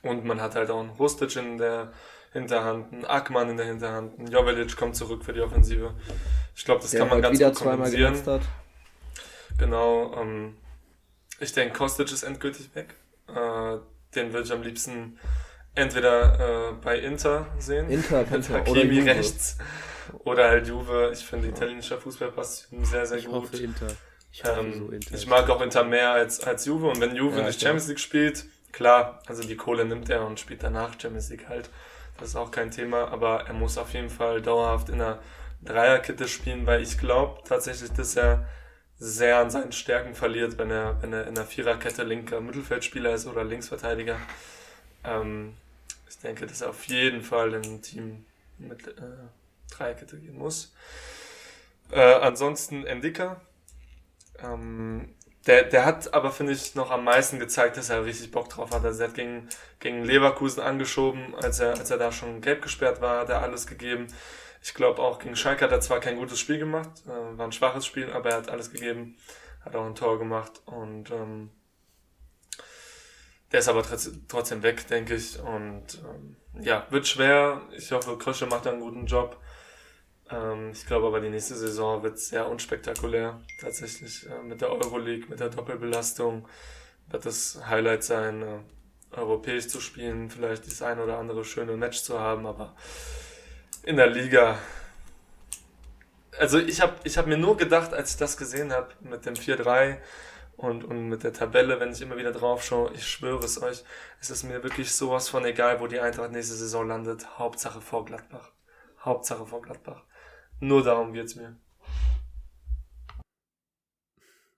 Und 0.04 0.26
man 0.26 0.42
hat 0.42 0.56
halt 0.56 0.72
auch 0.72 0.80
einen 0.80 0.90
Rustic 0.90 1.36
in 1.36 1.58
der 1.58 1.94
Hinterhand, 2.34 2.92
einen 2.92 3.06
Ackmann 3.06 3.50
in 3.50 3.58
der 3.58 3.68
Hinterhand, 3.68 4.18
ein 4.20 4.28
Jovelic 4.28 4.76
kommt 4.76 4.96
zurück 4.96 5.24
für 5.24 5.34
die 5.34 5.42
Offensive. 5.42 5.94
Ich 6.56 6.66
glaube, 6.66 6.82
das 6.82 6.92
Der 6.92 7.00
kann 7.02 7.10
man 7.10 7.22
ganz 7.22 7.38
wieder 7.38 7.50
gut 7.50 7.58
zweimal 7.58 7.76
kompensieren. 7.78 8.14
genutzt 8.14 8.28
hat. 8.28 8.42
Genau. 9.58 10.16
Ähm, 10.20 10.58
ich 11.40 11.54
denke, 11.54 11.78
Kostic 11.78 12.12
ist 12.12 12.24
endgültig 12.24 12.70
weg. 12.76 12.96
Äh, 13.28 13.78
den 14.16 14.34
würde 14.34 14.46
ich 14.46 14.52
am 14.52 14.62
liebsten 14.62 15.18
entweder 15.76 16.70
äh, 16.70 16.74
bei 16.74 17.00
Inter 17.00 17.48
sehen, 17.58 17.90
Inter, 17.90 18.20
mit 18.20 18.32
Inter 18.32 18.54
oder 18.68 18.82
Hakimi 18.82 18.96
Juve. 19.00 19.10
rechts, 19.10 19.58
oder 20.20 20.50
halt 20.50 20.68
Juve. 20.68 21.12
Ich 21.14 21.26
finde 21.26 21.48
italienischer 21.48 21.98
Fußball 21.98 22.32
passt 22.32 22.68
sehr, 22.84 23.06
sehr 23.06 23.18
Ich 23.20 23.26
gut. 23.26 23.36
hoffe 23.36 23.58
Inter. 23.58 23.88
Ich 24.34 24.44
Ähm, 24.46 24.74
so 24.78 24.90
Inter. 24.90 25.16
ich 25.16 25.28
mag 25.28 25.50
auch 25.50 25.62
Inter 25.62 25.84
mehr 25.84 26.12
als, 26.12 26.42
als 26.42 26.66
Juve 26.66 26.88
und 26.88 27.00
wenn 27.00 27.16
Juve 27.16 27.40
Ja, 27.40 27.46
nicht. 27.48 27.62
Champions 27.62 27.88
League 27.88 28.00
spielt, 28.00 28.46
klar, 28.72 29.22
also 29.28 29.44
die 29.44 29.56
Kohle 29.56 29.86
nimmt 29.86 30.10
er 30.10 30.26
und 30.26 30.40
spielt 30.40 30.64
danach 30.64 30.92
Champions 31.00 31.30
League 31.30 31.48
halt. 31.50 31.70
Das 32.18 32.30
ist 32.30 32.36
auch 32.36 32.52
kein 32.52 32.72
Thema, 32.72 33.08
aber 33.10 33.46
er 33.48 33.54
muss 33.54 33.78
auf 33.78 33.94
jeden 33.94 34.10
Fall 34.10 34.42
dauerhaft 34.42 34.90
in 34.90 34.96
einer 34.96 35.20
Dreierkette 35.64 36.28
spielen, 36.28 36.66
weil 36.66 36.82
ich 36.82 36.98
glaube 36.98 37.42
tatsächlich, 37.44 37.92
dass 37.92 38.16
er 38.16 38.48
sehr 38.98 39.40
an 39.40 39.50
seinen 39.50 39.72
Stärken 39.72 40.14
verliert, 40.14 40.58
wenn 40.58 40.70
er, 40.70 41.02
wenn 41.02 41.12
er 41.12 41.28
in 41.28 41.36
der 41.36 41.46
Viererkette 41.46 42.04
linker 42.04 42.40
Mittelfeldspieler 42.40 43.14
ist 43.14 43.26
oder 43.26 43.44
Linksverteidiger. 43.44 44.18
Ähm, 45.04 45.56
ich 46.08 46.20
denke, 46.20 46.46
dass 46.46 46.62
er 46.62 46.70
auf 46.70 46.86
jeden 46.86 47.22
Fall 47.22 47.54
in 47.54 47.64
ein 47.64 47.82
Team 47.82 48.26
mit 48.60 48.88
äh, 48.88 49.02
Dreierkette 49.72 50.18
gehen 50.18 50.38
muss. 50.38 50.74
Äh, 51.92 52.00
ansonsten 52.00 52.86
Endika. 52.86 53.42
Ähm, 54.40 55.16
der, 55.48 55.64
der 55.64 55.86
hat 55.86 56.14
aber, 56.14 56.32
finde 56.32 56.54
ich, 56.54 56.76
noch 56.76 56.92
am 56.92 57.04
meisten 57.04 57.40
gezeigt, 57.40 57.78
dass 57.78 57.90
er 57.90 58.06
richtig 58.06 58.30
Bock 58.30 58.50
drauf 58.50 58.72
hat. 58.72 58.86
Also 58.86 59.02
er 59.02 59.08
hat 59.08 59.16
gegen, 59.16 59.50
gegen 59.80 60.06
Leverkusen 60.06 60.62
angeschoben, 60.62 61.34
als 61.36 61.60
er, 61.60 61.72
als 61.72 61.90
er 61.90 61.98
da 61.98 62.12
schon 62.12 62.42
gelb 62.42 62.62
gesperrt 62.62 63.02
war, 63.02 63.22
hat 63.22 63.30
er 63.30 63.42
alles 63.42 63.66
gegeben. 63.66 64.08
Ich 64.62 64.74
glaube 64.74 65.02
auch 65.02 65.20
gegen 65.20 65.36
Schalke 65.36 65.66
hat 65.66 65.72
er 65.72 65.82
zwar 65.82 66.00
kein 66.00 66.18
gutes 66.18 66.40
Spiel 66.40 66.60
gemacht, 66.60 66.90
äh, 67.06 67.38
war 67.38 67.46
ein 67.46 67.52
schwaches 67.52 67.86
Spiel, 67.86 68.12
aber 68.12 68.30
er 68.30 68.38
hat 68.38 68.50
alles 68.50 68.72
gegeben, 68.72 69.18
hat 69.66 69.76
auch 69.76 69.86
ein 69.86 69.96
Tor 69.96 70.20
gemacht 70.20 70.62
und 70.66 71.10
ähm, 71.12 71.50
der 73.52 73.60
ist 73.60 73.68
aber 73.68 73.82
trotz- 73.82 74.12
trotzdem 74.28 74.64
weg, 74.64 74.88
denke 74.88 75.16
ich. 75.16 75.40
Und 75.40 76.02
ähm, 76.06 76.38
ja, 76.62 76.88
wird 76.90 77.08
schwer. 77.08 77.62
Ich 77.76 77.92
hoffe, 77.92 78.18
Krösche 78.18 78.46
macht 78.46 78.66
da 78.66 78.72
einen 78.72 78.80
guten 78.80 79.06
Job. 79.06 79.38
Ähm, 80.30 80.72
ich 80.72 80.86
glaube 80.86 81.08
aber, 81.08 81.20
die 81.20 81.30
nächste 81.30 81.56
Saison 81.56 82.02
wird 82.04 82.18
sehr 82.18 82.48
unspektakulär. 82.48 83.42
Tatsächlich 83.60 84.30
äh, 84.30 84.42
mit 84.42 84.62
der 84.62 84.72
Euroleague, 84.72 85.28
mit 85.30 85.40
der 85.40 85.50
Doppelbelastung 85.50 86.48
wird 87.10 87.26
das 87.26 87.60
Highlight 87.68 88.04
sein, 88.04 88.42
äh, 88.42 88.60
europäisch 89.12 89.68
zu 89.68 89.82
spielen, 89.82 90.30
vielleicht 90.30 90.66
das 90.68 90.82
ein 90.82 91.00
oder 91.00 91.18
andere 91.18 91.44
schöne 91.44 91.76
Match 91.76 92.02
zu 92.04 92.18
haben, 92.20 92.46
aber 92.46 92.76
in 93.84 93.98
der 93.98 94.08
Liga. 94.08 94.58
Also 96.40 96.60
ich 96.60 96.82
habe 96.82 96.96
ich 97.04 97.18
hab 97.18 97.28
mir 97.28 97.38
nur 97.38 97.58
gedacht, 97.58 97.94
als 97.94 98.12
ich 98.12 98.18
das 98.18 98.38
gesehen 98.38 98.72
habe 98.72 98.90
mit 99.02 99.26
dem 99.26 99.36
4-3 99.36 99.98
und, 100.58 100.84
und 100.84 101.10
mit 101.10 101.24
der 101.24 101.34
Tabelle, 101.34 101.80
wenn 101.80 101.92
ich 101.92 102.02
immer 102.02 102.18
wieder 102.18 102.32
drauf 102.32 102.64
schaue, 102.64 102.94
ich 102.94 103.08
schwöre 103.08 103.44
es 103.44 103.62
euch, 103.62 103.84
es 104.20 104.30
ist 104.30 104.44
mir 104.44 104.64
wirklich 104.64 104.94
sowas 104.94 105.30
von 105.30 105.44
egal, 105.46 105.80
wo 105.80 105.88
die 105.88 106.00
Eintracht 106.00 106.32
nächste 106.32 106.56
Saison 106.56 106.88
landet. 106.88 107.38
Hauptsache 107.38 107.82
vor 107.82 108.06
Gladbach. 108.06 108.52
Hauptsache 109.00 109.46
vor 109.46 109.62
Gladbach. 109.62 110.04
Nur 110.60 110.84
darum 110.84 111.14
geht's 111.14 111.36
mir. 111.36 111.58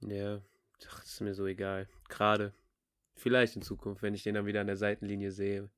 Ja, 0.01 0.41
ach, 0.89 1.03
ist 1.03 1.21
mir 1.21 1.33
so 1.33 1.45
egal. 1.45 1.87
Gerade. 2.09 2.53
Vielleicht 3.15 3.55
in 3.55 3.61
Zukunft, 3.61 4.01
wenn 4.01 4.13
ich 4.13 4.23
den 4.23 4.35
dann 4.35 4.45
wieder 4.45 4.61
an 4.61 4.67
der 4.67 4.75
Seitenlinie 4.75 5.31
sehe. 5.31 5.69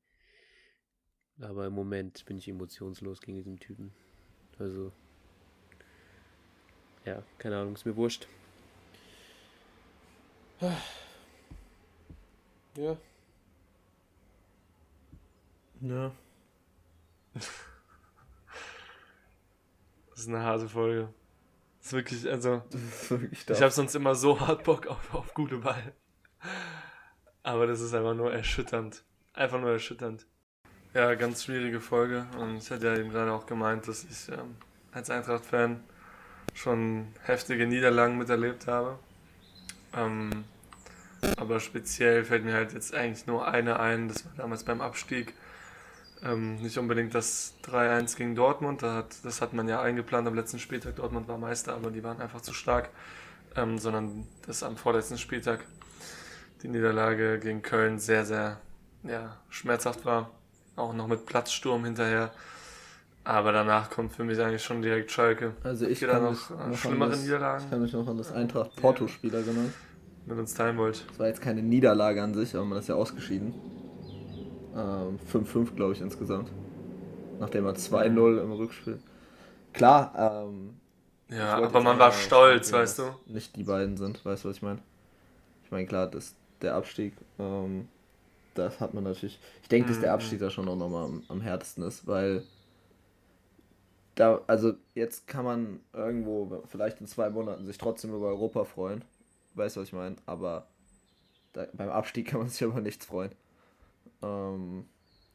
Aber 1.40 1.66
im 1.66 1.74
Moment 1.74 2.24
bin 2.24 2.38
ich 2.38 2.48
emotionslos 2.48 3.20
gegen 3.20 3.36
diesen 3.36 3.58
Typen. 3.58 3.92
Also. 4.58 4.92
Ja, 7.04 7.22
keine 7.38 7.58
Ahnung, 7.58 7.74
ist 7.74 7.84
mir 7.84 7.96
wurscht. 7.96 8.26
Ja. 12.74 12.96
Ja. 15.80 16.12
Das 20.10 20.20
ist 20.20 20.28
eine 20.28 20.42
harte 20.42 20.68
Folge. 20.68 21.12
Das 21.78 21.88
ist 21.88 21.92
wirklich, 21.92 22.28
also. 22.30 22.62
ist 22.72 23.10
wirklich 23.10 23.48
ich 23.48 23.60
habe 23.60 23.70
sonst 23.70 23.94
immer 23.94 24.14
so 24.14 24.40
hart 24.40 24.64
Bock 24.64 24.86
auf, 24.86 25.14
auf 25.14 25.34
gute 25.34 25.58
Ball. 25.58 25.94
Aber 27.42 27.66
das 27.66 27.80
ist 27.80 27.94
einfach 27.94 28.14
nur 28.14 28.32
erschütternd. 28.32 29.04
Einfach 29.34 29.60
nur 29.60 29.70
erschütternd. 29.70 30.26
Ja, 30.96 31.14
ganz 31.14 31.44
schwierige 31.44 31.78
Folge. 31.82 32.24
Und 32.38 32.56
ich 32.56 32.70
hatte 32.70 32.86
ja 32.86 32.96
eben 32.96 33.10
gerade 33.10 33.30
auch 33.30 33.44
gemeint, 33.44 33.86
dass 33.86 34.02
ich 34.04 34.32
ähm, 34.32 34.56
als 34.92 35.10
Eintracht-Fan 35.10 35.84
schon 36.54 37.08
heftige 37.22 37.66
Niederlagen 37.66 38.16
miterlebt 38.16 38.66
habe. 38.66 38.98
Ähm, 39.94 40.44
aber 41.36 41.60
speziell 41.60 42.24
fällt 42.24 42.46
mir 42.46 42.54
halt 42.54 42.72
jetzt 42.72 42.94
eigentlich 42.94 43.26
nur 43.26 43.46
eine 43.46 43.78
ein, 43.78 44.08
das 44.08 44.24
war 44.24 44.32
damals 44.38 44.64
beim 44.64 44.80
Abstieg. 44.80 45.34
Ähm, 46.22 46.62
nicht 46.62 46.78
unbedingt 46.78 47.14
das 47.14 47.52
3-1 47.66 48.16
gegen 48.16 48.34
Dortmund, 48.34 48.82
da 48.82 48.94
hat, 48.94 49.22
das 49.22 49.42
hat 49.42 49.52
man 49.52 49.68
ja 49.68 49.82
eingeplant 49.82 50.26
am 50.26 50.34
letzten 50.34 50.58
Spieltag. 50.58 50.96
Dortmund 50.96 51.28
war 51.28 51.36
Meister, 51.36 51.74
aber 51.74 51.90
die 51.90 52.02
waren 52.02 52.22
einfach 52.22 52.40
zu 52.40 52.54
stark. 52.54 52.88
Ähm, 53.54 53.76
sondern 53.76 54.26
das 54.46 54.62
am 54.62 54.78
vorletzten 54.78 55.18
Spieltag 55.18 55.62
die 56.62 56.68
Niederlage 56.68 57.38
gegen 57.38 57.60
Köln 57.60 57.98
sehr, 57.98 58.24
sehr 58.24 58.62
ja, 59.02 59.36
schmerzhaft 59.50 60.06
war. 60.06 60.30
Auch 60.76 60.92
noch 60.92 61.06
mit 61.06 61.26
Platzsturm 61.26 61.84
hinterher. 61.84 62.30
Aber 63.24 63.50
danach 63.50 63.90
kommt 63.90 64.12
für 64.12 64.22
mich 64.22 64.38
eigentlich 64.40 64.62
schon 64.62 64.82
direkt 64.82 65.10
Schalke. 65.10 65.52
Also 65.64 65.86
ich 65.86 66.00
kann, 66.00 66.22
noch, 66.22 66.50
noch 66.50 66.76
schlimmere 66.76 67.10
das, 67.10 67.22
Niederlagen. 67.22 67.64
Ich 67.64 67.70
kann 67.70 67.82
mich 67.82 67.92
noch 67.92 68.06
an 68.06 68.18
das 68.18 68.30
Eintracht-Porto-Spiel 68.30 69.34
erinnern. 69.34 69.74
Mit 70.26 70.38
uns 70.38 70.54
teilen 70.54 70.76
wollt. 70.76 71.04
Das 71.08 71.18
war 71.18 71.26
jetzt 71.26 71.40
keine 71.40 71.62
Niederlage 71.62 72.22
an 72.22 72.34
sich, 72.34 72.54
aber 72.54 72.64
man 72.64 72.78
ist 72.78 72.88
ja 72.88 72.94
ausgeschieden. 72.94 73.54
5-5, 74.74 75.56
ähm, 75.56 75.76
glaube 75.76 75.92
ich, 75.94 76.00
insgesamt. 76.00 76.50
Nachdem 77.40 77.66
er 77.66 77.74
2-0 77.74 78.42
im 78.42 78.52
Rückspiel. 78.52 78.98
Klar, 79.72 80.46
ähm, 80.48 80.74
Ja, 81.28 81.56
aber 81.56 81.80
man 81.80 81.98
war 81.98 82.12
stolz, 82.12 82.72
weißt 82.72 83.00
du? 83.00 83.02
Nicht 83.26 83.56
die 83.56 83.64
beiden 83.64 83.96
sind, 83.96 84.24
weißt 84.24 84.44
du, 84.44 84.48
was 84.48 84.56
ich 84.56 84.62
meine? 84.62 84.80
Ich 85.64 85.70
meine, 85.70 85.86
klar, 85.86 86.06
das, 86.06 86.34
der 86.62 86.74
Abstieg, 86.74 87.14
ähm, 87.38 87.88
das 88.58 88.80
hat 88.80 88.94
man 88.94 89.04
natürlich. 89.04 89.38
Ich 89.62 89.68
denke, 89.68 89.88
dass 89.88 90.00
der 90.00 90.10
mhm. 90.10 90.14
Abstieg 90.14 90.40
da 90.40 90.50
schon 90.50 90.68
auch 90.68 90.76
nochmal 90.76 91.04
am, 91.04 91.22
am 91.28 91.40
härtesten 91.40 91.84
ist, 91.84 92.06
weil 92.06 92.42
da, 94.16 94.40
also 94.46 94.74
jetzt 94.94 95.26
kann 95.26 95.44
man 95.44 95.80
irgendwo 95.92 96.62
vielleicht 96.66 97.00
in 97.00 97.06
zwei 97.06 97.28
Monaten 97.30 97.66
sich 97.66 97.78
trotzdem 97.78 98.14
über 98.14 98.28
Europa 98.28 98.64
freuen. 98.64 99.04
Weißt 99.54 99.76
du, 99.76 99.80
was 99.80 99.88
ich 99.88 99.92
meine? 99.92 100.16
Aber 100.24 100.66
da, 101.52 101.66
beim 101.72 101.90
Abstieg 101.90 102.28
kann 102.28 102.40
man 102.40 102.48
sich 102.48 102.62
über 102.62 102.80
nichts 102.80 103.06
freuen. 103.06 103.32
Ähm, 104.22 104.86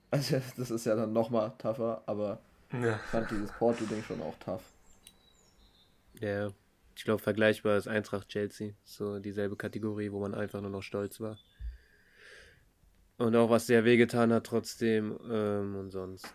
also 0.09 0.41
das 0.57 0.71
ist 0.71 0.85
ja 0.85 0.95
dann 0.95 1.13
nochmal 1.13 1.53
tougher, 1.57 2.01
aber 2.05 2.39
ja. 2.73 2.95
ich 2.95 3.01
fand 3.11 3.29
dieses 3.31 3.51
Porto-Ding 3.53 4.03
schon 4.03 4.21
auch 4.21 4.35
tough. 4.39 4.63
Ja, 6.19 6.51
ich 6.95 7.03
glaube 7.03 7.21
vergleichbar 7.21 7.77
ist 7.77 7.87
Eintracht 7.87 8.29
Chelsea. 8.29 8.73
So 8.83 9.19
dieselbe 9.19 9.55
Kategorie, 9.55 10.11
wo 10.11 10.19
man 10.19 10.33
einfach 10.33 10.61
nur 10.61 10.71
noch 10.71 10.83
stolz 10.83 11.19
war. 11.19 11.37
Und 13.21 13.35
auch 13.35 13.51
was 13.51 13.67
sehr 13.67 13.85
wehgetan 13.85 14.33
hat 14.33 14.47
trotzdem. 14.47 15.15
Ähm, 15.29 15.75
und 15.75 15.91
sonst. 15.91 16.33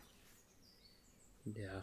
Ja. 1.44 1.82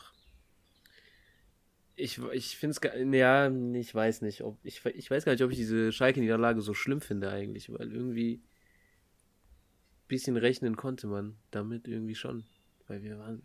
Ich, 1.95 2.19
ich 2.31 2.57
finde 2.57 2.77
es 2.81 3.13
ja, 3.13 3.50
ich 3.50 3.93
weiß 3.93 4.22
nicht, 4.22 4.43
ob 4.43 4.57
ich, 4.63 4.83
ich 4.86 5.12
weiß 5.12 5.25
gar 5.25 5.33
nicht, 5.33 5.43
ob 5.43 5.51
ich 5.51 5.57
diese 5.57 5.91
Schalke-Niederlage 5.91 6.62
so 6.62 6.74
schlimm 6.74 7.01
finde 7.01 7.29
eigentlich, 7.29 7.69
weil 7.72 7.91
irgendwie 7.91 8.36
ein 8.36 10.07
bisschen 10.07 10.38
rechnen 10.38 10.77
konnte 10.77 11.07
man 11.07 11.36
damit 11.51 11.88
irgendwie 11.88 12.15
schon, 12.15 12.45
weil 12.88 13.03
wir 13.03 13.19
waren 13.19 13.43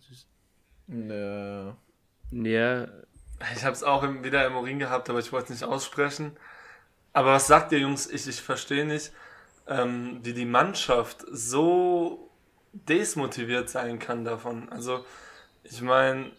Ja. 0.86 1.76
Ja. 2.30 2.88
Ich 3.54 3.64
habe 3.64 3.74
es 3.74 3.82
auch 3.82 4.04
wieder 4.22 4.46
im 4.46 4.54
Urin 4.54 4.78
gehabt, 4.78 5.10
aber 5.10 5.18
ich 5.18 5.32
wollte 5.32 5.52
es 5.52 5.60
nicht 5.60 5.68
aussprechen. 5.68 6.36
Aber 7.12 7.32
was 7.32 7.48
sagt 7.48 7.72
ihr 7.72 7.80
Jungs? 7.80 8.08
Ich, 8.08 8.28
ich 8.28 8.40
verstehe 8.40 8.86
nicht 8.86 9.12
ähm, 9.68 10.20
wie 10.22 10.32
die 10.32 10.44
Mannschaft 10.44 11.24
so 11.30 12.30
desmotiviert 12.72 13.68
sein 13.68 13.98
kann 13.98 14.24
davon. 14.24 14.68
Also, 14.70 15.04
ich 15.64 15.80
meine, 15.80 16.32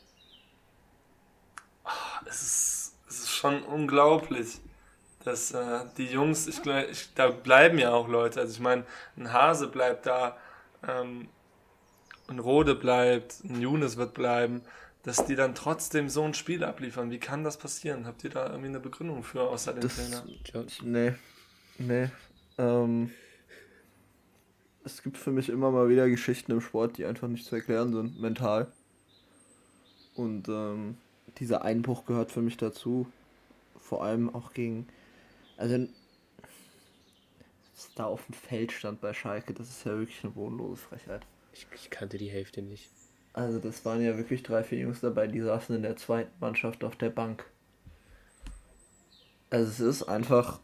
ah, 1.84 2.22
es, 2.26 2.42
ist, 2.42 2.96
es 3.08 3.20
ist 3.20 3.30
schon 3.30 3.64
unglaublich, 3.64 4.60
dass 5.24 5.52
äh, 5.52 5.86
die 5.98 6.06
Jungs, 6.06 6.48
ich, 6.48 6.66
ich, 6.66 7.14
da 7.14 7.30
bleiben 7.30 7.78
ja 7.78 7.92
auch 7.92 8.08
Leute. 8.08 8.40
Also, 8.42 8.54
ich 8.54 8.60
meine, 8.60 8.86
ein 9.18 9.32
Hase 9.32 9.68
bleibt 9.68 10.06
da, 10.06 10.38
ähm, 10.88 11.30
ein 12.28 12.40
Rode 12.40 12.76
bleibt, 12.76 13.44
ein 13.44 13.60
Younes 13.62 13.98
wird 13.98 14.14
bleiben 14.14 14.62
dass 15.04 15.26
die 15.26 15.36
dann 15.36 15.56
trotzdem 15.56 16.10
so 16.10 16.24
ein 16.24 16.34
Spiel 16.34 16.64
abliefern. 16.64 17.10
Wie 17.10 17.20
kann 17.20 17.44
das 17.44 17.58
passieren? 17.58 18.06
Habt 18.06 18.24
ihr 18.24 18.30
da 18.30 18.48
irgendwie 18.48 18.68
eine 18.68 18.80
Begründung 18.80 19.24
für, 19.24 19.42
außer 19.42 19.74
dem 19.74 19.90
Trainer? 19.90 20.24
Nee. 20.84 21.14
Nee. 21.78 22.10
Ähm, 22.60 23.12
es 24.84 25.02
gibt 25.02 25.18
für 25.18 25.32
mich 25.32 25.50
immer 25.50 25.72
mal 25.72 25.90
wieder 25.90 26.10
Geschichten 26.10 26.52
im 26.52 26.62
Sport, 26.62 26.98
die 26.98 27.06
einfach 27.06 27.28
nicht 27.28 27.46
zu 27.46 27.56
erklären 27.56 27.94
sind, 27.94 28.20
mental. 28.20 28.72
Und 30.16 30.50
ähm, 30.50 30.98
dieser 31.38 31.64
Einbruch 31.64 32.06
gehört 32.06 32.32
für 32.32 32.42
mich 32.42 32.58
dazu. 32.58 33.08
Vor 33.80 34.04
allem 34.04 34.34
auch 34.36 34.54
gegen. 34.54 34.88
Also, 35.58 35.88
was 37.76 37.94
da 37.96 38.06
auf 38.06 38.26
dem 38.26 38.34
Feld 38.34 38.74
stand 38.74 39.00
bei 39.00 39.14
Schalke, 39.14 39.54
das 39.54 39.70
ist 39.70 39.86
ja 39.86 39.98
wirklich 39.98 40.22
eine 40.24 40.34
bodenlose 40.34 40.82
Frechheit. 40.82 41.26
Ich, 41.54 41.66
ich 41.74 41.90
kannte 41.90 42.18
die 42.18 42.30
Hälfte 42.30 42.62
nicht. 42.62 42.90
Also, 43.32 43.60
das 43.60 43.86
waren 43.86 44.02
ja 44.02 44.18
wirklich 44.18 44.44
drei, 44.44 44.64
vier 44.64 44.80
Jungs 44.80 45.00
dabei, 45.00 45.28
die 45.28 45.40
saßen 45.40 45.76
in 45.76 45.84
der 45.84 45.96
zweiten 45.96 46.32
Mannschaft 46.42 46.84
auf 46.84 46.98
der 46.98 47.10
Bank. 47.10 47.46
Also, 49.50 49.70
es 49.70 49.80
ist 49.80 50.04
einfach 50.04 50.60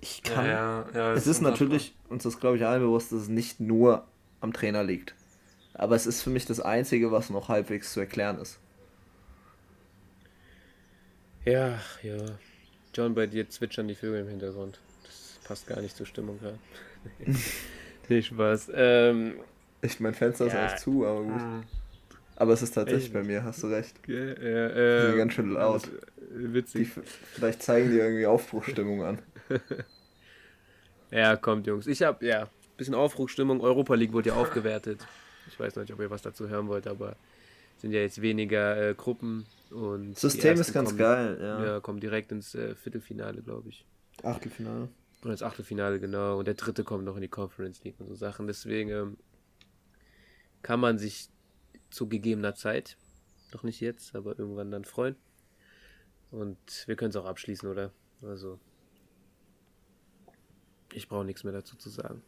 ich 0.00 0.22
kann. 0.22 0.46
Ja, 0.46 0.86
ja, 0.92 0.98
ja, 0.98 1.12
es 1.12 1.26
ist 1.26 1.40
natürlich, 1.40 1.94
uns 2.08 2.24
ist 2.24 2.40
glaube 2.40 2.56
ich 2.56 2.64
allen 2.64 2.82
bewusst, 2.82 3.12
dass 3.12 3.22
es 3.22 3.28
nicht 3.28 3.60
nur 3.60 4.06
am 4.40 4.52
Trainer 4.52 4.84
liegt. 4.84 5.14
Aber 5.74 5.94
es 5.94 6.06
ist 6.06 6.22
für 6.22 6.30
mich 6.30 6.46
das 6.46 6.60
Einzige, 6.60 7.12
was 7.12 7.30
noch 7.30 7.48
halbwegs 7.48 7.92
zu 7.92 8.00
erklären 8.00 8.38
ist. 8.38 8.58
Ja, 11.44 11.78
ja. 12.02 12.18
John, 12.94 13.14
bei 13.14 13.26
dir 13.26 13.48
zwitschern 13.48 13.88
die 13.88 13.94
Vögel 13.94 14.20
im 14.20 14.28
Hintergrund. 14.28 14.80
Das 15.04 15.38
passt 15.44 15.66
gar 15.66 15.80
nicht 15.80 15.96
zur 15.96 16.06
Stimmung 16.06 16.38
gerade. 16.40 16.58
nee, 18.08 18.22
Spaß. 18.22 18.72
Ähm, 18.74 19.34
ich, 19.80 20.00
mein 20.00 20.14
Fenster 20.14 20.46
ist 20.46 20.54
eigentlich 20.54 20.80
zu, 20.80 21.06
aber 21.06 21.22
gut. 21.22 21.40
Mhm. 21.40 21.62
Aber 22.36 22.52
es 22.52 22.62
ist 22.62 22.72
tatsächlich 22.72 23.06
Echt? 23.06 23.14
bei 23.14 23.24
mir, 23.24 23.44
hast 23.44 23.62
du 23.62 23.68
recht. 23.68 23.96
Ja, 24.06 24.14
ja, 24.14 24.68
äh, 24.68 25.00
die 25.00 25.06
sind 25.06 25.18
ganz 25.18 25.32
schön 25.32 25.50
laut. 25.50 25.88
Witzig. 26.30 26.94
Die, 26.94 27.02
vielleicht 27.34 27.62
zeigen 27.62 27.90
die 27.90 27.98
irgendwie 27.98 28.26
Aufbruchstimmung 28.26 29.02
an. 29.02 29.18
ja, 31.10 31.36
kommt, 31.36 31.66
Jungs. 31.66 31.86
Ich 31.86 32.02
habe, 32.02 32.24
ja, 32.24 32.48
bisschen 32.76 32.94
Aufbruchstimmung. 32.94 33.60
Europa 33.60 33.94
League 33.94 34.12
wurde 34.12 34.30
ja 34.30 34.36
aufgewertet. 34.36 35.06
Ich 35.48 35.58
weiß 35.58 35.76
nicht, 35.76 35.92
ob 35.92 36.00
ihr 36.00 36.10
was 36.10 36.22
dazu 36.22 36.48
hören 36.48 36.68
wollt, 36.68 36.86
aber 36.86 37.16
sind 37.78 37.92
ja 37.92 38.00
jetzt 38.00 38.20
weniger 38.22 38.90
äh, 38.90 38.94
Gruppen 38.94 39.46
und. 39.70 40.18
System 40.18 40.58
ist 40.58 40.72
ganz 40.72 40.90
kommen, 40.90 40.98
geil, 40.98 41.38
ja. 41.40 41.64
Ja, 41.64 41.80
kommen 41.80 42.00
direkt 42.00 42.32
ins 42.32 42.54
äh, 42.54 42.74
Viertelfinale, 42.74 43.42
glaube 43.42 43.68
ich. 43.68 43.84
Achtelfinale. 44.22 44.88
Und 45.22 45.30
ins 45.30 45.42
Achtelfinale, 45.42 46.00
genau. 46.00 46.38
Und 46.38 46.46
der 46.46 46.54
dritte 46.54 46.84
kommt 46.84 47.04
noch 47.04 47.16
in 47.16 47.22
die 47.22 47.28
Conference 47.28 47.82
League 47.84 47.98
und 47.98 48.08
so 48.08 48.14
Sachen. 48.14 48.46
Deswegen 48.46 48.90
ähm, 48.90 49.16
kann 50.62 50.80
man 50.80 50.98
sich 50.98 51.28
zu 51.90 52.08
gegebener 52.08 52.54
Zeit, 52.54 52.96
noch 53.52 53.62
nicht 53.62 53.80
jetzt, 53.80 54.14
aber 54.14 54.38
irgendwann 54.38 54.70
dann 54.70 54.84
freuen. 54.84 55.16
Und 56.30 56.58
wir 56.86 56.96
können 56.96 57.10
es 57.10 57.16
auch 57.16 57.24
abschließen, 57.24 57.68
oder? 57.68 57.90
Also, 58.22 58.60
ich 60.92 61.08
brauche 61.08 61.24
nichts 61.24 61.44
mehr 61.44 61.52
dazu 61.52 61.76
zu 61.76 61.88
sagen. 61.90 62.22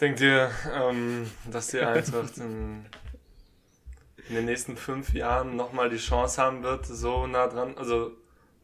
Denkt 0.00 0.20
ihr, 0.20 0.50
ähm, 0.74 1.30
dass 1.50 1.68
die 1.68 1.78
Eintracht 1.78 2.36
in, 2.38 2.86
in, 4.28 4.34
den 4.34 4.46
nächsten 4.46 4.76
fünf 4.76 5.14
Jahren 5.14 5.54
nochmal 5.54 5.90
die 5.90 5.96
Chance 5.96 6.42
haben 6.42 6.64
wird, 6.64 6.86
so 6.86 7.28
nah 7.28 7.46
dran, 7.46 7.76
also 7.78 8.10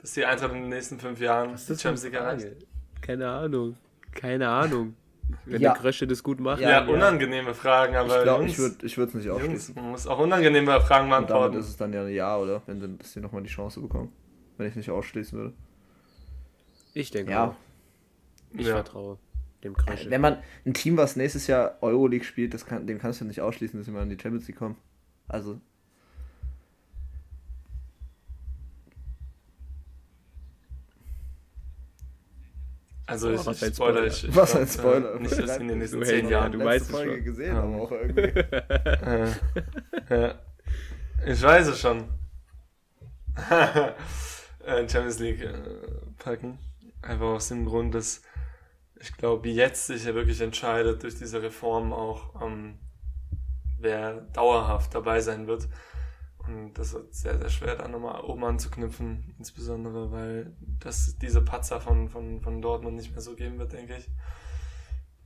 dass 0.00 0.14
die 0.14 0.24
Eintracht 0.24 0.50
in 0.50 0.62
den 0.62 0.68
nächsten 0.68 0.98
fünf 0.98 1.20
Jahren 1.20 1.54
die 1.54 1.76
Champions 1.76 2.02
League 2.02 2.14
erreicht? 2.14 2.66
Keine 3.00 3.28
Ahnung. 3.30 3.76
Keine 4.12 4.48
Ahnung. 4.48 4.96
Wenn 5.44 5.62
ja. 5.62 5.72
der 5.72 5.80
Krösche 5.80 6.06
das 6.06 6.22
gut 6.22 6.40
macht. 6.40 6.60
Ja, 6.60 6.70
ja 6.70 6.86
unangenehme 6.86 7.54
Fragen, 7.54 7.96
aber. 7.96 8.18
Ich 8.18 8.22
glaube, 8.22 8.44
ich 8.46 8.58
würde 8.58 8.86
ich 8.86 8.98
es 8.98 9.14
nicht 9.14 9.30
ausschließen. 9.30 9.74
man 9.74 9.90
muss 9.90 10.06
auch 10.06 10.18
unangenehme 10.18 10.80
Fragen 10.80 11.08
beantworten. 11.08 11.44
Und 11.44 11.52
damit 11.52 11.60
ist 11.60 11.68
es 11.68 11.76
dann 11.76 11.92
ja 11.92 12.02
ein 12.02 12.12
Ja, 12.12 12.36
oder? 12.38 12.62
Wenn 12.66 12.80
sie, 12.80 12.88
sie 13.02 13.20
nochmal 13.20 13.42
die 13.42 13.48
Chance 13.48 13.80
bekommen. 13.80 14.12
Wenn 14.56 14.66
ich 14.66 14.72
es 14.72 14.76
nicht 14.76 14.90
ausschließen 14.90 15.38
würde. 15.38 15.54
Ich 16.94 17.10
denke 17.10 17.32
ja. 17.32 17.48
auch. 17.48 17.54
Ich 18.52 18.66
ja. 18.66 18.74
vertraue 18.74 19.18
dem 19.64 19.76
Krösche. 19.76 20.10
Wenn 20.10 20.20
man 20.20 20.38
ein 20.64 20.74
Team, 20.74 20.96
was 20.96 21.16
nächstes 21.16 21.46
Jahr 21.46 21.76
Euroleague 21.80 22.24
spielt, 22.24 22.54
das 22.54 22.66
kann, 22.66 22.86
dem 22.86 22.98
kannst 22.98 23.20
du 23.20 23.24
nicht 23.24 23.40
ausschließen, 23.40 23.78
dass 23.78 23.86
sie 23.86 23.92
mal 23.92 24.02
in 24.02 24.10
die 24.10 24.18
Champions 24.20 24.46
League 24.48 24.58
kommen. 24.58 24.76
Also, 25.26 25.60
Also 33.08 33.30
ich, 33.32 33.44
Was 33.46 33.62
ein 33.62 33.72
spoiler, 33.74 34.04
ich, 34.06 34.28
ich 34.28 34.36
Was 34.36 34.54
ein 34.54 34.66
Spoiler. 34.68 35.14
Äh, 35.14 35.20
nicht, 35.20 35.38
dass 35.38 35.56
in 35.56 35.68
den 35.68 35.78
nächsten 35.78 36.04
zehn 36.04 36.28
Jahren. 36.28 36.52
du 36.52 36.62
weißt 36.64 36.84
es 36.86 36.90
Folge 36.90 37.14
schon. 37.16 37.24
gesehen, 37.24 37.54
Ja. 37.56 37.62
aber 37.62 37.76
auch 37.82 37.90
irgendwie. 37.90 38.32
Ja. 40.14 40.34
Ich 41.26 41.42
weiß 41.42 41.66
es 41.68 41.80
schon. 41.80 42.04
Äh, 44.66 44.86
Champions 44.86 45.18
League 45.20 45.40
äh, 45.42 45.54
packen. 46.18 46.58
Einfach 47.00 47.26
aus 47.28 47.48
dem 47.48 47.64
Grund, 47.64 47.94
dass 47.94 48.20
ich 49.00 49.16
glaube, 49.16 49.48
jetzt 49.48 49.86
sich 49.86 50.04
ja 50.04 50.14
wirklich 50.14 50.42
entscheidet 50.42 51.02
durch 51.02 51.14
diese 51.14 51.40
Reform 51.40 51.94
auch, 51.94 52.42
ähm, 52.42 52.78
wer 53.78 54.12
dauerhaft 54.34 54.94
dabei 54.94 55.20
sein 55.20 55.46
wird. 55.46 55.68
Und 56.48 56.78
das 56.78 56.94
wird 56.94 57.14
sehr, 57.14 57.38
sehr 57.38 57.50
schwer, 57.50 57.76
da 57.76 57.88
nochmal 57.88 58.22
oben 58.22 58.44
anzuknüpfen, 58.44 59.34
insbesondere 59.38 60.10
weil 60.10 60.56
das 60.80 61.18
diese 61.18 61.42
Patzer 61.42 61.80
von, 61.80 62.08
von, 62.08 62.40
von 62.40 62.62
Dortmund 62.62 62.96
nicht 62.96 63.12
mehr 63.12 63.20
so 63.20 63.34
geben 63.34 63.58
wird, 63.58 63.72
denke 63.72 63.96
ich. 63.96 64.08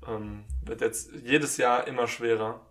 Ähm, 0.06 0.44
wird 0.64 0.80
jetzt 0.80 1.12
jedes 1.22 1.58
Jahr 1.58 1.86
immer 1.86 2.08
schwerer 2.08 2.66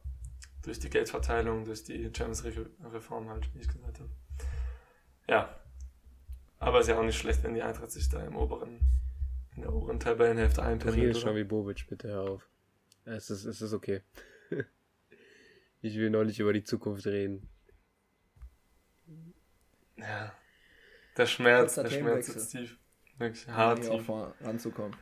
durch 0.64 0.80
die 0.80 0.90
Geldverteilung, 0.90 1.64
durch 1.64 1.84
die 1.86 2.04
Champions 2.16 2.44
League-Reform 2.44 3.30
halt, 3.30 3.50
wie 3.56 3.62
ich 3.62 3.68
gesagt 3.70 4.00
habe. 4.00 4.10
Ja. 5.30 5.56
Aber 6.60 6.82
ist 6.82 6.88
ja 6.88 7.00
auch 7.00 7.06
nicht 7.06 7.18
schlecht, 7.18 7.44
wenn 7.44 7.54
die 7.54 7.64
Eintracht 7.64 7.92
sich 7.92 8.10
da 8.10 8.22
im 8.22 8.36
oberen, 8.36 8.82
in 9.56 9.62
der 9.62 9.74
oberen 9.74 10.00
Tabellenhälfte 10.00 10.62
einpendelt. 10.62 11.02
redest 11.02 11.22
schon 11.22 11.36
wie 11.36 11.44
Bobic, 11.46 11.88
bitte 11.88 12.10
hör 12.10 12.30
auf. 12.30 12.50
Es 13.06 13.30
ist, 13.30 13.46
es 13.46 13.62
ist 13.62 13.74
okay. 13.74 14.02
Ich 15.84 15.96
will 15.96 16.12
noch 16.12 16.24
nicht 16.24 16.40
über 16.40 16.54
die 16.54 16.64
Zukunft 16.64 17.08
reden. 17.08 17.50
Ja. 20.02 20.32
Der 21.18 21.26
Schmerz, 21.26 21.76
der 21.76 21.90
Schmerz 21.90 22.30
ist 22.30 22.50
tief. 22.50 22.78
Wirklich 23.18 23.48
um 23.48 23.56
hart 23.56 23.80
hier 23.80 23.92
tief. 23.92 24.08
mal 24.08 24.34
ranzukommen. 24.42 24.96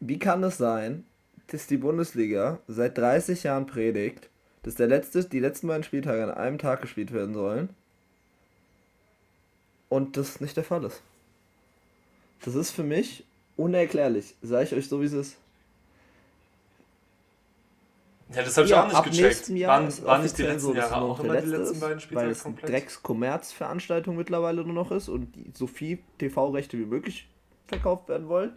Wie 0.00 0.18
kann 0.18 0.42
es 0.42 0.56
sein, 0.56 1.04
dass 1.48 1.66
die 1.66 1.76
Bundesliga 1.76 2.60
seit 2.66 2.96
30 2.96 3.42
Jahren 3.42 3.66
predigt, 3.66 4.28
dass 4.62 4.74
der 4.74 4.86
letzte, 4.86 5.24
die 5.24 5.40
letzten 5.40 5.68
beiden 5.68 5.84
Spieltage 5.84 6.24
an 6.24 6.30
einem 6.30 6.58
Tag 6.58 6.80
gespielt 6.80 7.12
werden 7.12 7.34
sollen 7.34 7.70
und 9.88 10.16
das 10.16 10.40
nicht 10.40 10.56
der 10.56 10.64
Fall 10.64 10.84
ist? 10.84 11.02
Das 12.42 12.54
ist 12.54 12.70
für 12.70 12.82
mich 12.82 13.26
unerklärlich. 13.56 14.34
Sag 14.40 14.64
ich 14.64 14.74
euch 14.74 14.88
so, 14.88 15.00
wie 15.00 15.06
es 15.06 15.12
ist. 15.12 15.36
Ja, 18.34 18.42
das 18.44 18.56
habe 18.56 18.64
ich 18.66 18.70
Ja, 18.70 18.82
auch 18.82 18.86
nicht 18.86 18.96
ab 18.96 19.04
gecheckt. 19.04 19.22
nächsten 19.26 19.56
Jahr 19.56 19.72
Waren, 19.78 19.88
ist 19.88 20.04
waren 20.04 20.22
nicht 20.22 20.38
die 20.38 20.42
letzten 20.42 20.60
so, 20.60 20.74
Jahre 20.74 20.96
auch 20.96 21.18
noch 21.18 21.24
immer 21.24 21.32
die 21.40 21.46
letzte 21.46 21.56
letzten 21.56 21.74
ist, 21.74 21.80
beiden 21.80 21.94
weil 21.96 22.00
Spieltage 22.00 22.30
es 22.30 22.46
eine? 22.46 22.54
Drecks-Kommerzveranstaltung 22.56 24.16
mittlerweile 24.16 24.62
nur 24.64 24.72
noch 24.74 24.90
ist 24.92 25.08
und 25.08 25.34
so 25.56 25.66
viel 25.66 25.98
TV-Rechte 26.18 26.78
wie 26.78 26.84
möglich 26.86 27.28
verkauft 27.66 28.08
werden 28.08 28.28
wollen. 28.28 28.52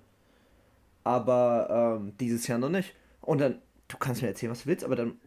Aber 1.03 1.98
ähm, 2.00 2.13
dieses 2.20 2.48
Jahr 2.48 2.60
noch 2.60 2.70
nicht. 2.70 2.96
Und 3.22 3.39
dann, 3.42 3.62
du 3.88 3.98
kannst 3.98 4.22
mir 4.22 4.30
erzählen, 4.30 4.51
was 4.51 4.63
du 4.63 4.68
willst, 4.68 4.84
aber 4.86 4.96
dann. 4.96 5.20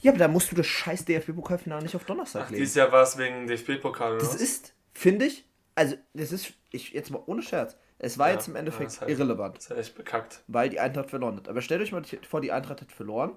Ja, 0.00 0.10
aber 0.10 0.18
dann 0.18 0.32
musst 0.32 0.50
du 0.52 0.56
das 0.56 0.66
scheiß 0.66 1.04
DFB-Pokalfinale 1.06 1.82
nicht 1.82 1.96
auf 1.96 2.04
Donnerstag 2.04 2.42
Ach, 2.46 2.50
legen. 2.50 2.60
dieses 2.62 2.74
Jahr 2.74 2.92
war 2.92 3.02
es 3.02 3.16
wegen 3.16 3.46
DFB-Pokal, 3.46 4.10
oder? 4.12 4.18
Das 4.18 4.34
was? 4.34 4.40
ist, 4.40 4.74
finde 4.92 5.24
ich, 5.26 5.46
also 5.74 5.96
das 6.12 6.30
ist, 6.32 6.52
ich 6.70 6.90
jetzt 6.92 7.10
mal 7.10 7.22
ohne 7.26 7.40
Scherz, 7.42 7.76
es 7.98 8.18
war 8.18 8.28
Ja, 8.28 8.34
jetzt 8.34 8.48
im 8.48 8.54
ja, 8.54 8.60
Endeffekt 8.60 8.90
ist 8.90 9.00
halt- 9.00 9.10
irrelevant, 9.10 9.56
Das 9.56 9.64
ist 9.64 9.70
ja 9.70 9.76
echt 9.76 9.94
bekackt. 9.94 10.42
weil 10.46 10.68
die 10.68 10.78
Eintracht 10.80 11.08
verloren 11.08 11.36
hat. 11.36 11.48
Aber 11.48 11.62
stellt 11.62 11.80
euch 11.80 11.92
mal 11.92 12.02
vor, 12.28 12.40
die 12.42 12.52
Eintracht 12.52 12.82
hat 12.82 12.92
verloren 12.92 13.32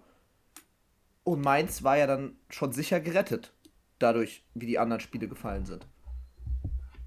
und 1.27 1.41
Mainz 1.41 1.83
war 1.83 1.97
ja 1.97 2.07
dann 2.07 2.37
schon 2.49 2.71
sicher 2.71 2.99
gerettet, 2.99 3.51
dadurch, 3.99 4.43
wie 4.53 4.65
die 4.65 4.79
anderen 4.79 5.01
Spiele 5.01 5.27
gefallen 5.27 5.65
sind. 5.65 5.85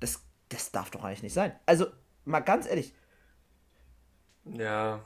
Das, 0.01 0.23
das 0.51 0.71
darf 0.73 0.91
doch 0.91 1.05
eigentlich 1.05 1.23
nicht 1.23 1.33
sein. 1.35 1.53
Also, 1.67 1.87
mal 2.25 2.41
ganz 2.41 2.67
ehrlich, 2.69 2.93
Ja. 4.45 5.01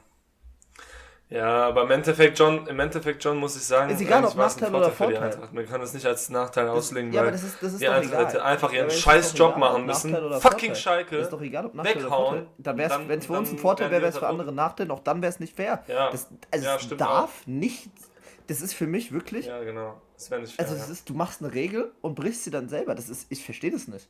Ja, 1.30 1.66
aber 1.66 1.82
im 1.84 1.90
Endeffekt, 1.90 2.38
John, 2.38 2.66
im 2.66 2.78
Endeffekt, 2.78 3.24
John, 3.24 3.38
muss 3.38 3.56
ich 3.56 3.62
sagen, 3.64 3.90
Ist 3.90 4.00
egal, 4.00 4.18
eigentlich 4.18 4.32
ob 4.34 4.38
ein 4.38 4.46
Nachteil 4.46 4.74
oder 4.74 4.90
für 4.90 5.06
die 5.06 5.14
Vorteil. 5.14 5.48
Man 5.52 5.66
kann 5.66 5.80
es 5.80 5.94
nicht 5.94 6.06
als 6.06 6.28
Nachteil 6.28 6.68
auslegen, 6.68 7.12
ja, 7.12 7.20
weil 7.22 7.28
aber 7.28 7.32
das 7.32 7.42
ist, 7.44 7.62
das 7.62 7.72
ist 7.72 7.80
die 7.80 7.88
Eintracht 7.88 8.36
einfach 8.36 8.70
Ja, 8.72 8.78
ihren 8.78 8.88
ist 8.88 9.00
scheiß 9.00 9.36
Job 9.36 9.56
machen 9.56 9.86
müssen. 9.86 10.14
Oder 10.14 10.38
Fucking 10.40 10.58
Vorteil. 10.58 10.76
Schalke. 10.76 11.16
Ist 11.16 11.30
doch 11.32 11.40
egal, 11.40 11.66
ob 11.66 11.74
Nachteil 11.74 11.96
oder 11.96 12.04
weghauen, 12.04 12.26
Vorteil. 12.38 12.46
Dann 12.58 12.78
wär's, 12.78 12.92
dann- 12.92 13.08
wenn 13.08 13.18
es 13.18 13.26
für 13.26 13.32
uns 13.32 13.50
ein 13.50 13.58
Vorteil 13.58 13.90
wäre, 13.90 14.02
wäre 14.02 14.10
es 14.12 14.18
für 14.18 14.26
andere 14.28 14.52
Nachteil. 14.52 14.90
Auch 14.90 15.00
dann 15.00 15.22
wäre 15.22 15.30
es 15.32 15.40
nicht 15.40 15.56
fair. 15.56 15.82
Ja. 15.88 16.10
Das, 16.10 16.28
also 16.52 16.66
Ja, 16.66 16.96
darf 16.96 17.46
nicht. 17.46 17.88
Das 18.46 18.60
ist 18.60 18.74
für 18.74 18.86
mich 18.86 19.12
wirklich. 19.12 19.46
Ja, 19.46 19.62
genau. 19.64 20.00
Das 20.14 20.30
wäre 20.30 20.40
nicht 20.42 20.54
fair. 20.54 20.64
Also 20.66 20.76
das 20.76 20.90
ist, 20.90 21.08
du 21.08 21.14
machst 21.14 21.42
eine 21.42 21.54
Regel 21.54 21.92
und 22.02 22.14
brichst 22.14 22.44
sie 22.44 22.50
dann 22.50 22.68
selber. 22.68 22.94
Das 22.94 23.08
ist, 23.08 23.26
ich 23.30 23.44
verstehe 23.44 23.70
das 23.70 23.88
nicht. 23.88 24.08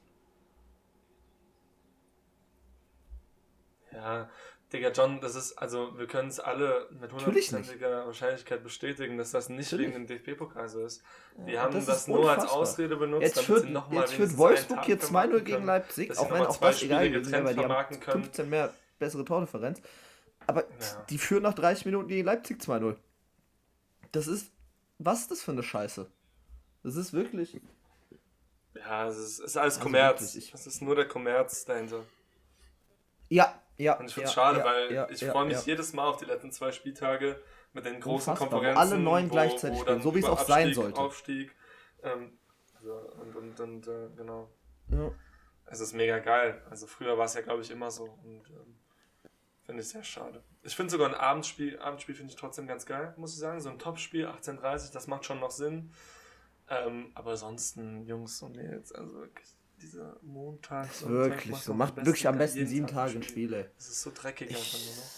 Ja, 3.92 4.28
Digga, 4.72 4.88
John, 4.90 5.20
das 5.20 5.36
ist, 5.36 5.56
also 5.56 5.96
wir 5.96 6.08
können 6.08 6.28
es 6.28 6.40
alle 6.40 6.88
mit 7.00 7.12
hundertprozentiger 7.12 8.06
Wahrscheinlichkeit 8.06 8.64
bestätigen, 8.64 9.16
dass 9.18 9.30
das 9.30 9.48
nicht 9.48 9.70
Natürlich. 9.70 9.94
wegen 9.94 10.06
dem 10.06 10.18
DFB-Pokal 10.18 10.68
so 10.68 10.84
ist. 10.84 11.02
Die 11.46 11.52
Ja, 11.52 11.62
haben 11.62 11.74
das 11.74 11.86
das, 11.86 12.08
nur 12.08 12.28
als. 12.28 12.44
Ausrede 12.44 12.96
benutzt, 12.96 13.22
Jetzt 13.22 13.36
damit 13.36 13.46
führt, 13.46 13.62
sie 13.62 13.70
nochmal 13.70 14.00
jetzt 14.00 14.14
führt 14.14 14.36
Wolfsburg 14.36 14.84
hier 14.84 14.98
2-0 14.98 15.40
gegen 15.40 15.64
Leipzig, 15.64 16.18
auch 16.18 16.28
wenn 16.32 16.42
auch 16.42 16.56
das 16.56 16.82
egal 16.82 17.04
Spiele 17.04 17.20
gewesen 17.20 17.32
wäre, 17.32 17.44
weil 17.44 17.54
die 17.54 17.60
haben 17.60 17.66
vermarkten 17.68 18.00
können. 18.00 18.22
15 18.24 18.50
mehr 18.50 18.74
bessere 18.98 19.24
Tordifferenz. 19.24 19.80
Aber 20.48 20.62
Ja. 20.62 21.06
die 21.08 21.18
führen 21.18 21.44
nach 21.44 21.54
30 21.54 21.86
Minuten 21.86 22.08
gegen 22.08 22.24
Leipzig 22.26 22.60
2-0. 22.60 22.96
Das 24.14 24.26
ist. 24.26 24.50
Was 24.98 25.22
ist 25.22 25.30
das 25.32 25.42
für 25.42 25.50
eine 25.52 25.62
Scheiße? 25.62 26.08
Das 26.82 26.96
ist 26.96 27.12
wirklich. 27.12 27.60
Ja, 28.74 29.06
es 29.08 29.16
ist, 29.16 29.38
ist 29.40 29.56
alles 29.56 29.74
Also 29.74 29.84
Kommerz. 29.84 30.20
wirklich, 30.20 30.48
ich- 30.48 30.54
Es 30.54 30.66
ist 30.66 30.82
nur 30.82 30.94
der 30.94 31.08
Kommerz 31.08 31.64
dahinter. 31.64 32.04
Ja, 33.28 33.60
ja. 33.76 33.98
Und 33.98 34.06
ich 34.06 34.14
finde 34.14 34.24
ja, 34.26 34.28
es 34.28 34.34
schade, 34.34 34.58
ja, 34.60 34.64
weil 34.64 34.92
ja, 34.92 35.08
ich 35.10 35.20
ja, 35.20 35.32
freue 35.32 35.46
mich 35.46 35.56
ja. 35.58 35.62
jedes 35.66 35.92
Mal 35.92 36.06
auf 36.06 36.18
die 36.18 36.26
letzten 36.26 36.52
zwei 36.52 36.70
Spieltage 36.72 37.40
mit 37.72 37.84
den 37.84 38.00
großen 38.00 38.32
Unfassbar, 38.32 38.48
wo 38.48 38.50
Konferenzen. 38.64 38.78
alle 38.92 38.98
neun 39.00 39.28
gleichzeitig 39.28 39.80
spielen, 39.80 39.96
dann 39.96 40.02
so 40.02 40.14
wie 40.14 40.20
es 40.20 40.24
auch 40.26 40.38
sein 40.44 40.68
Abstieg, 40.68 40.74
sollte. 40.74 41.00
Aufstieg. 41.00 41.56
Ähm, 42.02 42.38
also, 42.78 42.92
und 43.20 43.36
und, 43.36 43.60
und 43.60 43.88
äh, 43.88 44.08
genau. 44.16 44.48
Ja. 44.88 45.10
Es 45.66 45.80
ist 45.80 45.92
mega 45.94 46.18
geil. 46.18 46.62
Also 46.70 46.86
früher 46.86 47.16
war 47.18 47.24
es 47.24 47.34
ja, 47.34 47.40
glaube 47.40 47.62
ich, 47.62 47.70
immer 47.70 47.90
so. 47.90 48.04
Und 48.04 48.48
ähm, 48.50 48.76
finde 49.64 49.82
ich 49.82 49.88
sehr 49.88 50.04
schade. 50.04 50.42
Ich 50.62 50.74
finde 50.76 50.90
sogar 50.90 51.08
ein 51.08 51.14
Abendspiel, 51.14 51.78
Abendspiel 51.78 52.14
finde 52.14 52.32
ich 52.32 52.38
trotzdem 52.38 52.66
ganz 52.66 52.86
geil, 52.86 53.14
muss 53.16 53.32
ich 53.34 53.38
sagen. 53.38 53.60
So 53.60 53.68
ein 53.70 53.78
Topspiel, 53.78 54.26
18.30 54.26 54.92
das 54.92 55.06
macht 55.06 55.24
schon 55.24 55.40
noch 55.40 55.50
Sinn. 55.50 55.90
Ähm, 56.68 57.10
aber 57.14 57.32
ansonsten, 57.32 58.06
Jungs 58.06 58.40
und 58.42 58.56
Mädels, 58.56 58.92
also 58.92 59.12
wirklich 59.14 59.48
diese 59.82 60.16
Montags 60.22 61.06
Wirklich 61.06 61.56
so. 61.56 61.74
Macht 61.74 61.96
wirklich 61.96 62.26
am 62.26 62.38
besten 62.38 62.66
sieben 62.66 62.86
Tage 62.86 63.12
ein 63.12 63.16
ein 63.18 63.22
Spiel, 63.22 63.52
ey. 63.52 63.66
Das 63.76 63.88
ist 63.88 64.02
so 64.02 64.10
dreckig 64.14 64.48
einfach 64.48 64.78
nur 64.86 64.96
noch. 64.96 65.10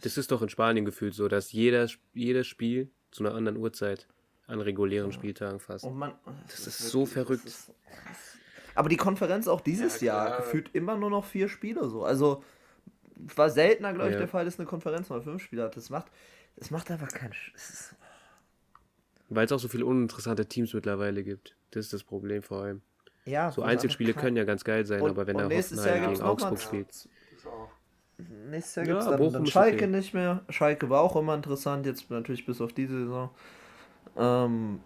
Das 0.00 0.16
ist 0.18 0.30
doch 0.32 0.42
in 0.42 0.48
Spanien 0.48 0.84
gefühlt 0.84 1.14
so, 1.14 1.28
dass 1.28 1.52
jeder, 1.52 1.88
jedes 2.12 2.46
Spiel 2.46 2.90
zu 3.10 3.24
einer 3.24 3.34
anderen 3.34 3.56
Uhrzeit 3.56 4.08
an 4.46 4.60
regulären 4.60 5.12
Spieltagen 5.12 5.60
fast. 5.60 5.84
Und 5.84 5.96
man, 5.96 6.12
Das 6.48 6.66
ist 6.66 6.78
so 6.78 7.06
verrückt. 7.06 7.46
das 7.46 7.52
ist- 7.68 7.70
aber 8.74 8.88
die 8.88 8.96
Konferenz 8.96 9.46
auch 9.46 9.60
dieses 9.60 10.00
Ja, 10.00 10.26
Jahr 10.28 10.36
gefühlt 10.38 10.74
immer 10.74 10.96
nur 10.96 11.08
noch 11.10 11.24
vier 11.24 11.48
Spiele 11.48 11.88
so. 11.88 12.04
Also 12.04 12.42
war 13.16 13.50
seltener, 13.50 13.92
glaube 13.92 14.08
ich, 14.10 14.14
Ja. 14.14 14.20
der 14.20 14.28
Fall, 14.28 14.44
dass 14.44 14.58
eine 14.58 14.66
Konferenz 14.66 15.08
mal 15.08 15.20
fünf 15.22 15.42
Spiele 15.42 15.62
hat. 15.64 15.76
Das 15.76 15.90
macht, 15.90 16.06
das 16.56 16.70
macht 16.70 16.90
einfach 16.90 17.08
keinen. 17.08 17.32
Sch- 17.32 17.52
es 17.54 17.70
ist- 17.70 17.94
Weil 19.28 19.46
es 19.46 19.52
auch 19.52 19.58
so 19.58 19.68
viele 19.68 19.86
uninteressante 19.86 20.46
Teams 20.46 20.74
mittlerweile 20.74 21.22
gibt. 21.24 21.54
Das 21.70 21.86
ist 21.86 21.92
das 21.92 22.04
Problem 22.04 22.42
vor 22.42 22.62
allem. 22.62 22.82
Ja, 23.24 23.50
So 23.50 23.62
Einzelspiele 23.62 24.12
können 24.12 24.36
ja 24.36 24.44
ganz 24.44 24.64
geil 24.64 24.84
sein, 24.84 25.00
Und- 25.00 25.10
aber 25.10 25.26
wenn 25.26 25.38
er 25.38 25.44
Hoffenheim 25.48 26.10
gegen 26.10 26.22
Augsburg 26.22 26.60
spielt. 26.60 26.88
Kein- 26.90 28.50
Nächstes 28.50 28.76
Jahr 28.76 28.86
Ja, 28.86 28.92
gibt 28.92 29.02
es 29.02 29.08
dann, 29.08 29.18
Bochum 29.18 29.32
dann 29.32 29.42
ist 29.44 29.50
Schalke 29.50 29.76
okay. 29.76 29.86
nicht 29.88 30.14
mehr. 30.14 30.44
Schalke 30.48 30.88
war 30.88 31.00
auch 31.00 31.16
immer 31.16 31.34
interessant, 31.34 31.84
jetzt 31.86 32.08
natürlich 32.10 32.46
bis 32.46 32.60
auf 32.60 32.72
diese 32.72 33.00
Saison. 33.00 33.30
Ähm, 34.16 34.80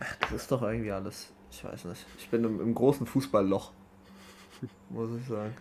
ach, 0.00 0.16
das 0.22 0.32
ist 0.32 0.50
doch 0.50 0.62
irgendwie 0.62 0.90
alles. 0.90 1.32
Ich 1.52 1.62
weiß 1.64 1.84
nicht. 1.84 2.04
Ich 2.18 2.28
bin 2.28 2.42
im, 2.42 2.60
im 2.60 2.74
großen 2.74 3.06
Fußballloch. 3.06 3.72
Muss 4.90 5.10
ich 5.20 5.26
sagen. 5.28 5.54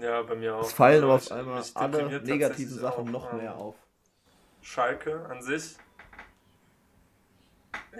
Ja, 0.00 0.22
bei 0.22 0.34
mir 0.34 0.56
auch. 0.56 0.62
Es 0.62 0.72
fallen 0.72 1.02
aber 1.04 1.14
Also 1.14 1.34
auf 1.34 1.62
ich- 1.66 1.76
einmal 1.76 2.02
alle 2.02 2.20
negativen 2.22 2.78
Sachen 2.78 3.08
auch, 3.08 3.10
noch 3.12 3.32
ähm, 3.32 3.38
mehr 3.38 3.56
auf. 3.56 3.74
Schalke 4.62 5.26
an 5.26 5.42
sich. 5.42 5.76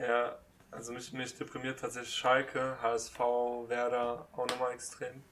Ja, 0.01 0.39
also 0.71 0.93
mich, 0.93 1.13
mich 1.13 1.37
deprimiert 1.37 1.81
tatsächlich 1.81 2.15
Schalke, 2.15 2.77
HSV, 2.81 3.19
Werder 3.69 4.29
auch 4.33 4.47
nochmal 4.47 4.73
extrem. 4.73 5.23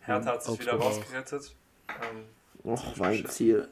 Hertha 0.00 0.32
hat 0.32 0.42
sich 0.42 0.58
wieder 0.60 0.74
rausgerettet. 0.74 1.54
Ähm, 1.88 2.26
Och, 2.64 2.96
mein 2.96 3.26
Ziel. 3.26 3.68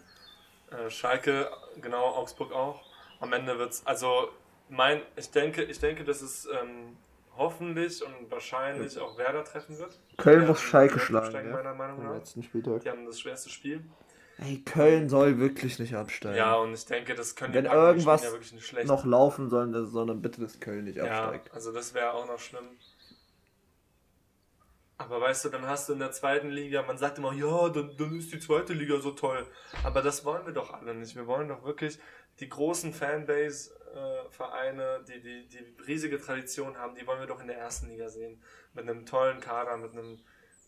äh, 0.70 0.90
Schalke, 0.90 1.50
genau, 1.80 2.08
Augsburg 2.14 2.52
auch. 2.52 2.82
Am 3.20 3.32
Ende 3.32 3.58
wird's, 3.58 3.86
also 3.86 4.28
mein, 4.68 5.00
ich 5.16 5.30
denke, 5.30 5.62
ich 5.62 5.78
denke, 5.78 6.04
dass 6.04 6.20
es 6.22 6.46
ähm, 6.46 6.96
hoffentlich 7.36 8.04
und 8.04 8.30
wahrscheinlich 8.30 8.98
auch 8.98 9.16
Werder 9.18 9.44
treffen 9.44 9.78
wird. 9.78 9.98
Köln 10.18 10.46
muss 10.46 10.60
Schalke 10.60 10.98
schlagen, 10.98 11.34
ja? 11.34 11.52
meiner 11.56 11.74
Meinung 11.74 12.02
nach. 12.04 12.14
letzten 12.14 12.42
Spieltag. 12.42 12.80
Die 12.82 12.90
haben 12.90 13.06
das 13.06 13.20
schwerste 13.20 13.48
Spiel. 13.50 13.84
Ey, 14.38 14.62
Köln 14.64 15.08
soll 15.08 15.38
wirklich 15.38 15.78
nicht 15.78 15.94
absteigen. 15.94 16.36
Ja, 16.36 16.54
und 16.56 16.72
ich 16.72 16.84
denke, 16.86 17.14
das 17.14 17.36
können 17.36 17.54
Wenn 17.54 17.64
packen. 17.64 17.76
Die 17.78 17.86
irgendwas 17.86 18.20
spielen 18.20 18.32
ja 18.32 18.36
wirklich 18.38 18.52
nicht 18.54 18.66
schlecht. 18.66 18.88
noch 18.88 19.04
laufen 19.04 19.50
sollen, 19.50 19.86
sondern 19.86 20.20
bitte, 20.22 20.40
dass 20.40 20.58
Köln 20.58 20.84
nicht 20.84 20.96
Ja, 20.96 21.04
absteigt. 21.04 21.52
also 21.54 21.72
das 21.72 21.94
wäre 21.94 22.12
auch 22.14 22.26
noch 22.26 22.38
schlimm. 22.38 22.64
Aber 24.98 25.20
weißt 25.20 25.44
du, 25.44 25.48
dann 25.48 25.66
hast 25.66 25.88
du 25.88 25.94
in 25.94 25.98
der 25.98 26.12
zweiten 26.12 26.48
Liga, 26.50 26.82
man 26.82 26.96
sagt 26.96 27.18
immer, 27.18 27.32
ja, 27.32 27.68
dann, 27.70 27.96
dann 27.96 28.16
ist 28.18 28.32
die 28.32 28.38
zweite 28.38 28.72
Liga 28.72 29.00
so 29.00 29.10
toll. 29.12 29.46
Aber 29.82 30.00
das 30.00 30.24
wollen 30.24 30.46
wir 30.46 30.52
doch 30.52 30.72
alle 30.72 30.94
nicht. 30.94 31.16
Wir 31.16 31.26
wollen 31.26 31.48
doch 31.48 31.64
wirklich 31.64 31.98
die 32.40 32.48
großen 32.48 32.92
Fanbase-Vereine, 33.92 35.04
die, 35.06 35.20
die, 35.20 35.48
die 35.48 35.82
riesige 35.86 36.20
Tradition 36.20 36.78
haben, 36.78 36.94
die 36.94 37.06
wollen 37.06 37.20
wir 37.20 37.26
doch 37.26 37.40
in 37.40 37.46
der 37.46 37.58
ersten 37.58 37.88
Liga 37.88 38.08
sehen. 38.08 38.42
Mit 38.74 38.88
einem 38.88 39.06
tollen 39.06 39.40
Kader, 39.40 39.76
mit 39.76 39.92
einem 39.92 40.18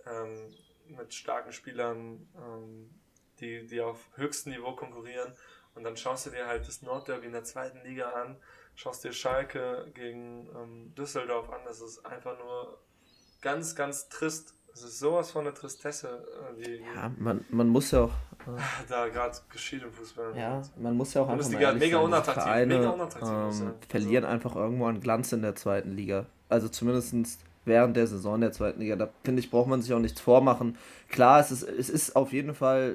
ähm, 0.06 0.54
mit 0.88 1.14
starken 1.14 1.52
Spielern, 1.52 2.28
ähm, 2.36 2.90
die, 3.40 3.66
die 3.66 3.80
auf 3.80 4.10
höchstem 4.16 4.52
Niveau 4.52 4.72
konkurrieren. 4.72 5.32
Und 5.74 5.84
dann 5.84 5.96
schaust 5.96 6.26
du 6.26 6.30
dir 6.30 6.46
halt 6.46 6.68
das 6.68 6.82
Nordderby 6.82 7.26
in 7.26 7.32
der 7.32 7.44
zweiten 7.44 7.82
Liga 7.82 8.10
an, 8.10 8.36
schaust 8.74 9.04
dir 9.04 9.12
Schalke 9.12 9.90
gegen 9.94 10.48
ähm, 10.54 10.94
Düsseldorf 10.94 11.50
an. 11.50 11.60
Das 11.64 11.80
ist 11.80 12.04
einfach 12.04 12.38
nur 12.38 12.78
ganz, 13.40 13.74
ganz 13.74 14.08
trist. 14.08 14.54
Es 14.72 14.82
ist 14.82 14.98
sowas 14.98 15.30
von 15.30 15.46
einer 15.46 15.54
Tristesse, 15.54 16.26
äh, 16.58 16.80
Ja, 16.94 17.12
man, 17.16 17.44
man 17.50 17.68
muss 17.68 17.90
ja 17.90 18.04
auch. 18.04 18.14
Da 18.88 19.08
gerade 19.08 19.36
geschieht 19.50 19.82
im 19.82 19.92
Fußball. 19.92 20.36
ja, 20.36 20.62
man 20.78 20.96
muss 20.96 21.14
ja 21.14 21.22
auch 21.22 21.28
einfach 21.28 21.50
mal 21.50 21.74
mega 21.74 21.96
sein, 21.96 22.04
unattraktiv, 22.04 22.42
Vereine, 22.42 22.78
mega 22.78 22.90
unattraktiv 22.90 23.30
ähm, 23.30 23.52
sein. 23.52 23.74
verlieren 23.88 24.24
einfach 24.24 24.56
irgendwo 24.56 24.86
an 24.86 25.00
Glanz 25.00 25.32
in 25.32 25.42
der 25.42 25.54
zweiten 25.54 25.92
Liga. 25.92 26.26
Also 26.48 26.68
zumindest 26.68 27.38
während 27.64 27.96
der 27.96 28.06
Saison 28.06 28.40
der 28.40 28.52
zweiten 28.52 28.80
Liga. 28.80 28.96
Da 28.96 29.08
finde 29.24 29.40
ich, 29.40 29.50
braucht 29.50 29.68
man 29.68 29.82
sich 29.82 29.92
auch 29.92 29.98
nichts 29.98 30.20
vormachen. 30.20 30.76
Klar, 31.08 31.40
es 31.40 31.50
ist, 31.50 31.62
es 31.62 31.88
ist 31.88 32.16
auf 32.16 32.32
jeden 32.32 32.54
Fall, 32.54 32.94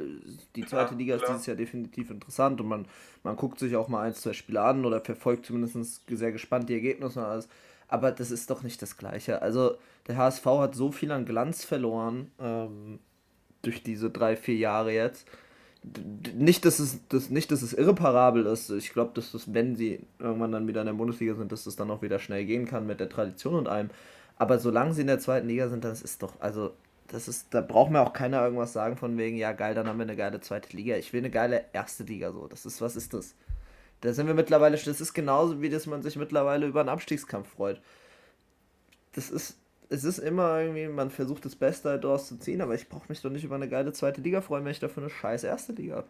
die 0.55 0.65
zweite 0.65 0.93
Ja, 0.93 0.97
Liga 0.97 1.15
ist 1.15 1.23
klar. 1.23 1.33
dieses 1.33 1.47
Jahr 1.47 1.57
definitiv 1.57 2.09
interessant 2.09 2.61
und 2.61 2.67
man, 2.67 2.85
man 3.23 3.35
guckt 3.35 3.59
sich 3.59 3.75
auch 3.75 3.87
mal 3.87 4.03
ein, 4.03 4.13
zwei 4.13 4.33
Spiele 4.33 4.61
an 4.61 4.85
oder 4.85 5.01
verfolgt 5.01 5.45
zumindest 5.45 6.03
sehr 6.07 6.31
gespannt 6.31 6.69
die 6.69 6.73
Ergebnisse 6.73 7.19
und 7.19 7.25
alles. 7.25 7.49
Aber 7.87 8.11
das 8.11 8.29
ist 8.29 8.49
doch 8.49 8.61
nicht 8.61 8.81
das 8.81 8.97
Gleiche. 8.97 9.41
Also 9.41 9.75
der 10.07 10.17
HSV 10.17 10.45
hat 10.45 10.75
so 10.75 10.91
viel 10.91 11.11
an 11.11 11.25
Glanz 11.25 11.65
verloren 11.65 12.31
ähm, 12.39 12.99
durch 13.61 13.83
diese 13.83 14.09
drei, 14.09 14.35
vier 14.35 14.55
Jahre 14.55 14.93
jetzt. 14.93 15.27
Nicht, 16.35 16.65
dass 16.65 16.79
es, 16.79 16.99
das, 17.07 17.29
nicht, 17.29 17.51
dass 17.51 17.61
es 17.61 17.73
irreparabel 17.73 18.45
ist. 18.45 18.69
Ich 18.69 18.91
glaube, 18.91 19.11
dass 19.13 19.31
das, 19.31 19.53
wenn 19.53 19.75
sie 19.75 20.01
irgendwann 20.19 20.51
dann 20.51 20.67
wieder 20.67 20.81
in 20.81 20.87
der 20.87 20.93
Bundesliga 20.93 21.35
sind, 21.35 21.51
dass 21.51 21.63
das 21.63 21.75
dann 21.75 21.89
auch 21.89 22.01
wieder 22.01 22.19
schnell 22.19 22.45
gehen 22.45 22.65
kann 22.65 22.85
mit 22.85 22.99
der 22.99 23.09
Tradition 23.09 23.55
und 23.55 23.67
allem. 23.67 23.89
Aber 24.37 24.59
solange 24.59 24.93
sie 24.93 25.01
in 25.01 25.07
der 25.07 25.19
zweiten 25.19 25.47
Liga 25.47 25.69
sind, 25.69 25.83
das 25.83 26.01
ist 26.01 26.21
doch, 26.21 26.33
also, 26.39 26.73
das 27.07 27.27
ist, 27.27 27.53
da 27.53 27.61
braucht 27.61 27.91
mir 27.91 28.01
auch 28.01 28.13
keiner 28.13 28.43
irgendwas 28.43 28.73
sagen 28.73 28.97
von 28.97 29.17
wegen, 29.17 29.37
ja 29.37 29.51
geil, 29.53 29.73
dann 29.73 29.87
haben 29.87 29.97
wir 29.97 30.03
eine 30.03 30.15
geile 30.15 30.41
zweite 30.41 30.75
Liga. 30.75 30.95
Ich 30.95 31.11
will 31.11 31.21
eine 31.21 31.29
geile 31.29 31.65
erste 31.73 32.03
Liga 32.03 32.31
so. 32.31 32.47
Das 32.47 32.65
ist, 32.65 32.81
was 32.81 32.95
ist 32.95 33.13
das? 33.13 33.35
Da 34.01 34.13
sind 34.13 34.27
wir 34.27 34.33
mittlerweile, 34.33 34.77
das 34.77 35.01
ist 35.01 35.13
genauso 35.13 35.61
wie 35.61 35.69
dass 35.69 35.85
man 35.85 36.01
sich 36.01 36.15
mittlerweile 36.15 36.67
über 36.67 36.81
einen 36.81 36.89
Abstiegskampf 36.89 37.49
freut. 37.49 37.81
Das 39.13 39.29
ist, 39.29 39.57
es 39.89 40.03
ist 40.03 40.19
immer 40.19 40.59
irgendwie, 40.61 40.87
man 40.87 41.09
versucht 41.11 41.45
das 41.45 41.55
Beste 41.55 41.89
halt 41.89 42.03
daraus 42.03 42.27
zu 42.27 42.37
ziehen, 42.37 42.61
aber 42.61 42.75
ich 42.75 42.89
brauche 42.89 43.05
mich 43.09 43.21
doch 43.21 43.29
nicht 43.31 43.43
über 43.43 43.55
eine 43.55 43.69
geile 43.69 43.91
zweite 43.93 44.21
Liga 44.21 44.41
freuen, 44.41 44.63
wenn 44.65 44.71
ich 44.71 44.79
dafür 44.79 45.03
eine 45.03 45.09
scheiß 45.09 45.43
erste 45.43 45.73
Liga 45.73 45.97
habe. 45.97 46.07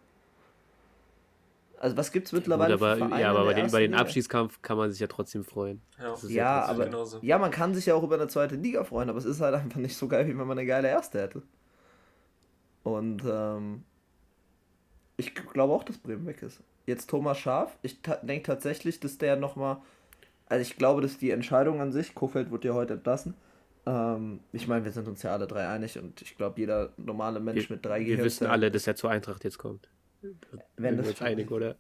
Also 1.77 1.95
was 1.97 2.11
gibt's 2.11 2.31
mittlerweile 2.33 2.77
Gut, 2.77 2.81
aber, 2.81 2.97
für 2.97 2.97
Vereine 2.97 3.21
ja, 3.21 3.31
aber 3.31 3.53
der 3.53 3.53
den, 3.53 3.67
über 3.67 3.79
den 3.79 3.91
Liga? 3.91 4.01
Abstiegskampf 4.01 4.61
kann 4.61 4.77
man 4.77 4.91
sich 4.91 4.99
ja 4.99 5.07
trotzdem 5.07 5.45
freuen. 5.45 5.81
Ja. 5.97 6.05
Ja, 6.27 6.59
trotzdem- 6.59 6.75
aber 6.75 6.85
genauso. 6.85 7.19
ja, 7.21 7.37
man 7.39 7.51
kann 7.51 7.73
sich 7.73 7.85
ja 7.85 7.95
auch 7.95 8.03
über 8.03 8.15
eine 8.15 8.27
zweite 8.27 8.55
Liga 8.55 8.83
freuen, 8.83 9.09
aber 9.09 9.17
es 9.19 9.25
ist 9.25 9.39
halt 9.41 9.55
einfach 9.55 9.79
nicht 9.79 9.95
so 9.95 10.07
geil, 10.09 10.25
wie 10.27 10.31
wenn 10.37 10.47
man 10.47 10.57
eine 10.57 10.65
geile 10.67 10.89
erste 10.89 11.21
hätte. 11.21 11.43
Und 12.83 13.23
ähm, 13.25 13.83
ich 15.17 15.35
glaube 15.35 15.73
auch, 15.73 15.83
dass 15.83 15.97
Bremen 15.97 16.25
weg 16.25 16.41
ist. 16.41 16.61
Jetzt 16.85 17.09
Thomas 17.09 17.37
Schaf, 17.37 17.77
ich 17.81 18.01
ta 18.01 18.15
denke 18.17 18.43
tatsächlich, 18.47 18.99
dass 18.99 19.17
der 19.17 19.35
nochmal, 19.35 19.77
also 20.47 20.61
ich 20.61 20.77
glaube, 20.77 21.01
dass 21.01 21.17
die 21.17 21.31
Entscheidung 21.31 21.81
an 21.81 21.91
sich, 21.91 22.15
Kofeld 22.15 22.51
wird 22.51 22.65
ja 22.65 22.73
heute 22.73 22.95
entlassen, 22.95 23.35
ähm, 23.89 24.39
ich 24.51 24.67
meine, 24.67 24.85
wir 24.85 24.91
sind 24.91 25.07
uns 25.07 25.23
ja 25.23 25.31
alle 25.33 25.47
drei 25.47 25.67
einig 25.67 25.97
und 25.97 26.21
ich 26.21 26.37
glaube, 26.37 26.59
jeder 26.59 26.91
normale 26.97 27.39
Mensch 27.39 27.69
Wir, 27.69 27.75
mit 27.75 27.85
drei 27.85 28.05
wir 28.05 28.23
wissen 28.23 28.45
alle, 28.47 28.69
dass 28.69 28.85
er 28.87 28.95
zur 28.95 29.09
Eintracht 29.09 29.43
jetzt 29.43 29.57
kommt. 29.57 29.89
Wenn 30.77 30.97
das 30.97 31.05
wir 31.05 31.11
uns 31.11 31.21
einig, 31.21 31.49
oder? 31.49 31.75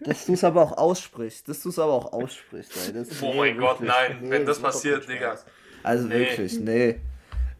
Dass 0.00 0.26
du 0.26 0.32
es 0.32 0.42
aber 0.44 0.62
auch 0.62 0.76
aussprichst, 0.76 1.48
dass 1.48 1.62
du 1.62 1.68
es 1.68 1.78
aber 1.78 1.92
auch 1.92 2.12
aussprichst, 2.12 2.88
ey. 2.88 2.92
Das, 2.94 3.22
Oh 3.22 3.32
mein 3.34 3.56
Gott, 3.58 3.80
nein, 3.80 4.18
wenn 4.22 4.44
das 4.46 4.60
macht 4.60 4.72
passiert, 4.72 5.08
Digga. 5.08 5.36
Also 5.82 6.08
Nee. 6.08 6.18
wirklich, 6.20 6.58
nee. 6.60 7.00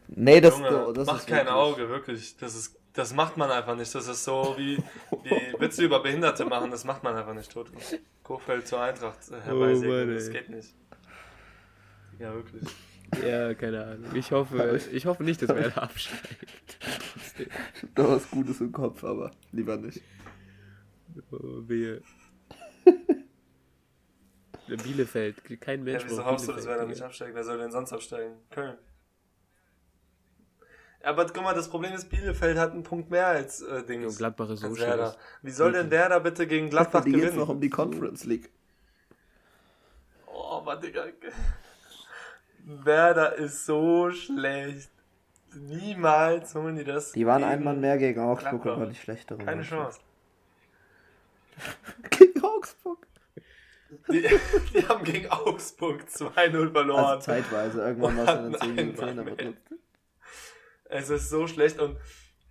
Nee, 0.07 0.41
das, 0.41 0.57
Junge, 0.57 0.93
das 0.93 1.07
mach 1.07 1.17
ist 1.19 1.27
kein 1.27 1.37
wirklich- 1.45 1.53
Auge, 1.53 1.89
wirklich. 1.89 2.37
Das 2.37 2.55
ist, 2.55 2.75
das 2.93 3.13
macht 3.13 3.37
man 3.37 3.49
einfach 3.49 3.75
nicht. 3.75 3.93
Das 3.95 4.07
ist 4.07 4.23
so 4.23 4.53
wie, 4.57 4.77
wie 5.23 5.59
Witze 5.59 5.83
über 5.83 6.01
Behinderte 6.01 6.45
machen, 6.45 6.69
das 6.71 6.83
macht 6.83 7.03
man 7.03 7.15
einfach 7.15 7.33
nicht 7.33 7.51
tot. 7.51 7.71
Kofeld 8.23 8.67
zur 8.67 8.81
Eintracht 8.81 9.17
äh, 9.31 9.41
herbeisegnen, 9.41 10.05
Mann, 10.07 10.15
das 10.15 10.29
geht 10.29 10.49
nicht. 10.49 10.73
Ja, 12.19 12.33
wirklich. 12.33 12.63
Ja, 13.21 13.53
keine 13.53 13.85
Ahnung. 13.85 14.15
Ich 14.15 14.31
hoffe, 14.31 14.79
ich 14.91 15.05
hoffe 15.05 15.23
nicht, 15.23 15.41
dass 15.41 15.49
Werder 15.49 15.83
absteigt. 15.83 16.77
Ich 17.75 17.83
hab 17.83 17.95
da 17.95 18.09
was 18.09 18.29
Gutes 18.29 18.61
im 18.61 18.71
Kopf, 18.71 19.03
aber 19.03 19.31
lieber 19.51 19.77
nicht. 19.77 20.01
Oh, 21.31 21.61
wehe. 21.67 22.01
Bielefeld, 24.67 25.61
kein 25.61 25.83
Mensch. 25.83 26.03
Ja, 26.03 26.09
wieso 26.09 26.25
hoffst 26.25 26.47
du, 26.47 26.53
dass 26.53 26.65
Werder 26.65 26.85
nicht 26.85 27.01
absteigt? 27.01 27.35
Wer 27.35 27.43
soll 27.43 27.57
denn 27.57 27.71
sonst 27.71 27.91
absteigen? 27.93 28.35
Köln. 28.49 28.77
Ja, 31.03 31.09
Aber 31.09 31.25
guck 31.25 31.43
mal, 31.43 31.53
das 31.53 31.69
Problem 31.69 31.93
ist, 31.93 32.09
Bielefeld 32.09 32.57
hat 32.57 32.71
einen 32.71 32.83
Punkt 32.83 33.11
mehr 33.11 33.27
als 33.27 33.61
äh, 33.61 33.83
Dings. 33.83 34.13
Und 34.13 34.17
Gladbach 34.17 34.49
ist 34.49 34.61
so 34.61 34.73
schlecht. 34.75 35.17
Wie 35.41 35.51
soll 35.51 35.73
denn 35.73 35.91
Werder 35.91 36.19
bitte 36.21 36.47
gegen 36.47 36.69
Gladbach 36.69 37.03
die 37.03 37.11
jetzt 37.11 37.19
gewinnen? 37.19 37.37
noch 37.39 37.49
um 37.49 37.59
die 37.59 37.69
Conference 37.69 38.23
League. 38.23 38.49
Oh, 40.27 40.57
aber 40.57 40.77
Digga. 40.77 41.05
Werder 42.65 43.35
ist 43.35 43.65
so 43.65 44.11
schlecht. 44.11 44.89
Niemals 45.53 46.55
holen 46.55 46.75
die 46.77 46.83
das. 46.83 47.11
Die 47.11 47.25
waren 47.25 47.43
einmal 47.43 47.75
mehr 47.75 47.97
gegen 47.97 48.19
Augsburg 48.19 48.65
war 48.65 48.85
die 48.87 48.95
schlechtere. 48.95 49.37
Keine. 49.37 49.61
Chance. 49.61 49.99
Gegen 52.09 52.43
Augsburg? 52.43 53.05
Die, 54.11 54.27
die 54.73 54.87
haben 54.87 55.03
gegen 55.03 55.29
Augsburg 55.29 56.03
2-0 56.09 56.71
verloren. 56.71 57.05
Also 57.05 57.19
zeitweise, 57.21 57.81
irgendwann 57.81 58.17
war 58.17 58.45
es 58.55 58.61
in 58.63 58.75
den 58.75 58.95
10 58.97 59.05
Nein, 59.05 59.15
Minuten, 59.17 59.39
aber. 59.47 59.53
Es 60.85 61.09
ist 61.11 61.29
so 61.29 61.45
schlecht 61.45 61.79
und, 61.79 61.97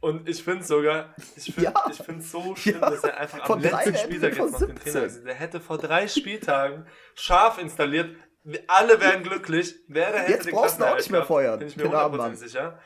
und 0.01 0.29
ich 0.29 0.44
finde 0.44 0.62
sogar, 0.62 1.14
ich 1.37 1.53
finde 1.53 1.72
Ja. 1.72 2.20
so 2.20 2.55
schlimm, 2.55 2.81
Ja. 2.81 2.90
dass 2.90 3.03
er 3.03 3.18
einfach 3.18 3.44
Von 3.44 3.57
am 3.57 3.62
letzten 3.62 3.96
Spieltag 3.96 4.37
jetzt 4.37 4.53
noch 4.53 4.59
den 4.61 4.68
17. 4.77 4.92
Trainer 4.92 5.05
gesehen. 5.07 5.25
Der 5.25 5.35
hätte 5.35 5.61
vor 5.61 5.79
drei 5.79 6.07
Spieltagen 6.07 6.87
scharf 7.16 7.59
installiert. 7.59 8.14
Wir 8.45 8.61
alle 8.67 9.01
wären 9.01 9.23
glücklich. 9.23 9.75
Wer 9.89 10.13
hätte 10.13 10.33
Jetzt 10.33 10.47
den 10.47 10.55
brauchst 10.55 10.81
du 10.81 10.85
auch 10.85 10.97
nicht 10.97 11.11
mehr 11.11 11.25
feuern. 11.25 11.59
Bin 11.59 11.69
ich 11.69 11.77
mir 11.77 11.85
100% 11.85 12.17
Mann. 12.17 12.37
sicher. 12.37 12.79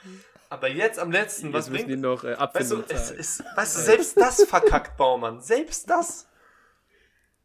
Aber 0.48 0.68
jetzt 0.68 0.98
am 0.98 1.10
letzten, 1.10 1.52
was 1.52 1.66
Jetzt 1.66 1.72
müssen 1.72 1.88
die 1.88 1.96
bringt 1.96 2.02
noch 2.02 2.24
äh, 2.24 2.36
Weißt 2.38 2.70
du, 2.70 2.84
es 2.88 3.10
ist, 3.10 3.44
weißt 3.56 3.76
du, 3.76 3.80
selbst 3.80 4.16
das 4.20 4.44
verkackt 4.44 4.96
Baumann. 4.96 5.40
Selbst 5.40 5.90
das. 5.90 6.28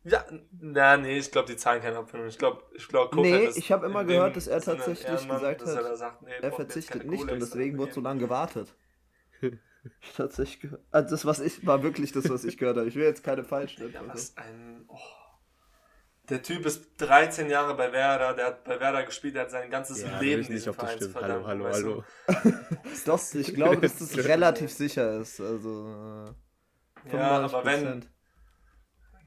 Ja, 0.03 0.25
na, 0.59 0.97
nee, 0.97 1.19
ich 1.19 1.31
glaube, 1.31 1.47
die 1.47 1.57
zahlen 1.57 1.81
keine 1.81 1.97
Abfindung. 1.97 2.27
Ich 2.27 2.37
glaube, 2.37 2.63
ich 2.73 2.87
glaube, 2.87 3.15
Nee, 3.21 3.49
ich 3.55 3.71
habe 3.71 3.85
immer 3.85 4.03
gehört, 4.03 4.35
dass 4.35 4.47
er 4.47 4.59
tatsächlich 4.61 5.27
gesagt 5.27 5.61
dass 5.61 5.75
hat, 5.75 5.83
er, 5.83 5.95
sagt, 5.95 6.23
nee, 6.23 6.31
Er 6.41 6.51
verzichtet 6.51 7.05
nicht 7.05 7.29
und 7.29 7.39
deswegen 7.39 7.77
wurde 7.77 7.93
so 7.93 8.01
lange 8.01 8.19
gewartet. 8.19 8.73
Ich 9.99 10.13
tatsächlich 10.13 10.59
gehört. 10.59 10.83
Also 10.91 11.09
das, 11.09 11.25
was 11.25 11.39
ich, 11.39 11.65
war 11.65 11.81
wirklich 11.81 12.11
das, 12.11 12.29
was 12.29 12.43
ich 12.43 12.59
gehört 12.59 12.77
habe. 12.77 12.87
Ich 12.87 12.93
will 12.93 13.03
jetzt 13.03 13.23
keine 13.23 13.43
falschen 13.43 13.91
Ja, 13.91 14.01
was 14.05 14.37
ein. 14.37 14.85
Oh. 14.87 14.95
Der 16.29 16.41
Typ 16.41 16.65
ist 16.65 16.95
13 16.97 17.49
Jahre 17.49 17.75
bei 17.75 17.91
Werder, 17.91 18.33
der 18.33 18.45
hat 18.47 18.63
bei 18.63 18.79
Werder 18.79 19.03
gespielt, 19.05 19.35
der 19.35 19.43
hat 19.43 19.51
sein 19.51 19.69
ganzes 19.69 20.01
Ja, 20.01 20.19
Leben 20.19 20.47
nicht, 20.47 20.49
diesem 20.49 20.71
ob 20.71 20.77
das 20.77 20.93
Verein 20.93 20.99
zu 21.01 21.09
stimmt. 21.09 21.19
Hallo, 21.19 21.43
verdanken. 21.43 21.47
hallo, 21.47 21.65
weißt 21.65 21.83
du? 21.83 21.89
hallo. 21.89 22.05
Doch, 23.05 23.33
ich 23.33 23.53
glaube, 23.53 23.81
dass 23.81 23.97
das 23.97 24.17
relativ 24.17 24.71
sicher 24.71 25.19
ist. 25.19 25.39
Also 25.41 26.33
äh, 27.05 27.11
Ja, 27.11 27.39
aber 27.41 27.65
wenn, 27.65 28.03
95%. 28.03 28.07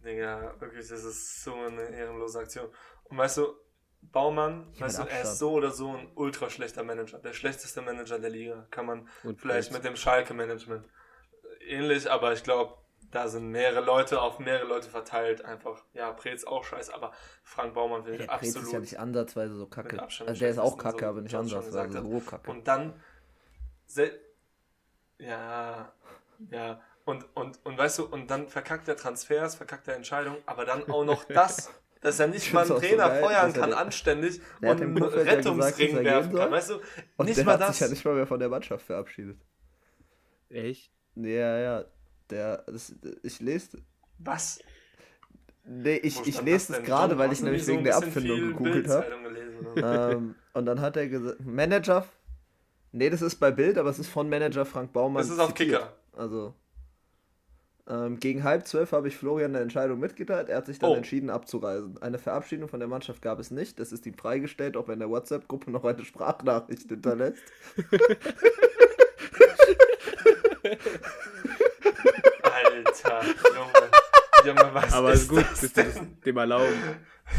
Digga, 0.04 0.54
wirklich, 0.60 0.88
das 0.88 1.04
ist 1.04 1.42
so 1.44 1.54
eine 1.54 1.82
ehrenlose 1.90 2.38
Aktion. 2.38 2.68
Und 3.04 3.18
weißt 3.18 3.38
du, 3.38 3.54
Baumann, 4.02 4.72
Ja, 4.74 4.82
weißt 4.82 4.98
du, 4.98 5.02
er 5.04 5.22
ist 5.22 5.38
so 5.38 5.52
oder 5.52 5.70
so 5.70 5.90
ein 5.96 6.12
ultra 6.14 6.50
schlechter 6.50 6.82
Manager. 6.84 7.18
Der 7.18 7.32
schlechteste 7.32 7.80
Manager 7.82 8.18
der 8.18 8.30
Liga. 8.30 8.66
Kann 8.70 8.86
man 8.86 9.08
Und 9.22 9.40
vielleicht 9.40 9.72
mit 9.72 9.84
dem 9.84 9.96
Schalke-Management 9.96 10.86
ähnlich, 11.60 12.10
aber 12.10 12.32
ich 12.34 12.42
glaube, 12.42 12.76
da 13.14 13.28
sind 13.28 13.48
mehrere 13.50 13.80
Leute 13.84 14.20
auf 14.20 14.38
mehrere 14.40 14.66
Leute 14.66 14.90
verteilt. 14.90 15.44
Einfach, 15.44 15.82
ja, 15.94 16.12
Preetz 16.12 16.44
auch 16.44 16.64
scheiße, 16.64 16.92
aber 16.92 17.12
Frank 17.42 17.74
Baumann 17.74 18.02
finde 18.02 18.18
ich 18.18 18.26
Der 18.26 18.36
Preetz 18.36 18.48
absolut. 18.50 18.66
ist 18.66 18.72
ja 18.72 18.80
nicht 18.80 18.98
ansatzweise 18.98 19.54
so 19.54 19.66
kacke. 19.66 20.02
Also 20.02 20.32
der 20.34 20.50
ist 20.50 20.58
auch 20.58 20.76
kacke, 20.76 21.00
so 21.04 21.06
aber 21.06 21.20
nicht 21.22 21.34
ansatzweise 21.34 21.66
gesagt 21.88 21.92
so 21.92 22.20
kacke. 22.20 22.50
Und 22.50 22.66
dann. 22.68 22.94
Ja. 25.18 25.92
Ja. 26.50 26.80
Und, 27.04 27.26
und, 27.36 27.64
und 27.64 27.78
weißt 27.78 27.98
du, 27.98 28.06
und 28.06 28.30
dann 28.30 28.48
verkackt 28.48 28.88
er 28.88 28.96
Transfers, 28.96 29.54
verkackt 29.54 29.86
er 29.88 29.94
Entscheidungen, 29.96 30.38
aber 30.46 30.64
dann 30.64 30.90
auch 30.90 31.04
noch 31.04 31.24
das, 31.28 31.70
dass 32.00 32.18
er 32.18 32.28
nicht 32.28 32.46
Ich 32.46 32.52
mal 32.52 32.60
einen 32.60 32.68
so 32.68 32.78
Trainer 32.78 33.08
geil, 33.08 33.22
feuern 33.22 33.46
er 33.48 33.52
kann, 33.60 33.70
den- 33.70 33.78
anständig 33.78 34.40
Der 34.62 34.70
und 34.72 34.80
einen 34.82 34.94
gesagt, 34.94 35.14
Rettungsring 35.26 35.96
er 35.98 36.04
werfen 36.04 36.34
kann, 36.34 36.50
weißt 36.50 36.70
du? 36.70 36.80
Und 37.16 37.26
nicht 37.26 37.36
der 37.38 37.44
mal 37.44 37.52
hat 37.54 37.60
das. 37.60 37.76
sich 37.78 37.80
ja 37.80 37.88
nicht 37.88 38.04
mal 38.04 38.14
mehr 38.14 38.26
von 38.26 38.40
der 38.40 38.48
Mannschaft 38.48 38.86
verabschiedet. 38.86 39.38
Echt? 40.48 40.90
Ja, 41.16 41.58
ja. 41.58 41.84
Der, 42.30 42.58
das, 42.66 42.94
ich 43.22 43.40
lese. 43.40 43.78
Was? 44.18 44.58
Nee, 45.64 45.96
ich, 45.96 46.26
ich 46.26 46.40
lese 46.42 46.74
das 46.74 46.82
gerade, 46.82 47.16
weil 47.18 47.32
ich 47.32 47.40
nämlich 47.42 47.64
so 47.64 47.68
wegen 47.68 47.78
ein 47.78 47.84
der 47.84 47.96
Abfindung 47.96 48.40
gegoogelt 48.48 48.88
habe. 48.88 49.06
Ähm, 49.76 50.34
und 50.52 50.66
dann 50.66 50.80
hat 50.80 50.96
er 50.96 51.08
gesagt, 51.08 51.40
Manager, 51.44 52.06
Nee, 52.96 53.10
das 53.10 53.22
ist 53.22 53.40
bei 53.40 53.50
Bild, 53.50 53.76
aber 53.76 53.90
es 53.90 53.98
ist 53.98 54.08
von 54.08 54.28
Manager 54.28 54.64
Frank 54.64 54.92
Baumann. 54.92 55.20
Das 55.20 55.28
ist 55.28 55.40
auf 55.40 55.52
zitiert. 55.52 55.80
Kicker. 55.80 55.92
Also. 56.16 56.54
Ähm, 57.88 58.20
gegen 58.20 58.44
halb 58.44 58.68
zwölf 58.68 58.92
habe 58.92 59.08
ich 59.08 59.16
Florian 59.16 59.50
eine 59.50 59.62
Entscheidung 59.64 59.98
mitgeteilt. 59.98 60.48
Er 60.48 60.58
hat 60.58 60.66
sich 60.66 60.78
dann 60.78 60.90
Oh. 60.90 60.94
entschieden 60.94 61.28
abzureisen. 61.28 62.00
Eine 62.00 62.18
Verabschiedung 62.20 62.68
von 62.68 62.78
der 62.78 62.88
Mannschaft 62.88 63.20
gab 63.20 63.40
es 63.40 63.50
nicht. 63.50 63.80
Es 63.80 63.90
ist 63.90 64.06
ihm 64.06 64.14
freigestellt, 64.14 64.76
ob 64.76 64.86
er 64.88 64.94
in 64.94 65.00
der 65.00 65.10
WhatsApp-Gruppe 65.10 65.72
noch 65.72 65.84
eine 65.84 66.04
Sprachnachricht 66.04 66.88
hinterlässt. 66.88 67.42
Alter, 73.18 73.48
Junge. 73.54 73.90
Junge, 74.60 74.74
was 74.74 74.92
Aber 74.92 75.12
ist 75.12 75.22
ist 75.22 75.28
gut, 75.28 75.38
das 75.40 75.60
dass 75.60 75.72
du 75.72 75.82
das 75.82 75.94
denn? 75.94 76.20
dem 76.20 76.36
erlauben, 76.36 76.78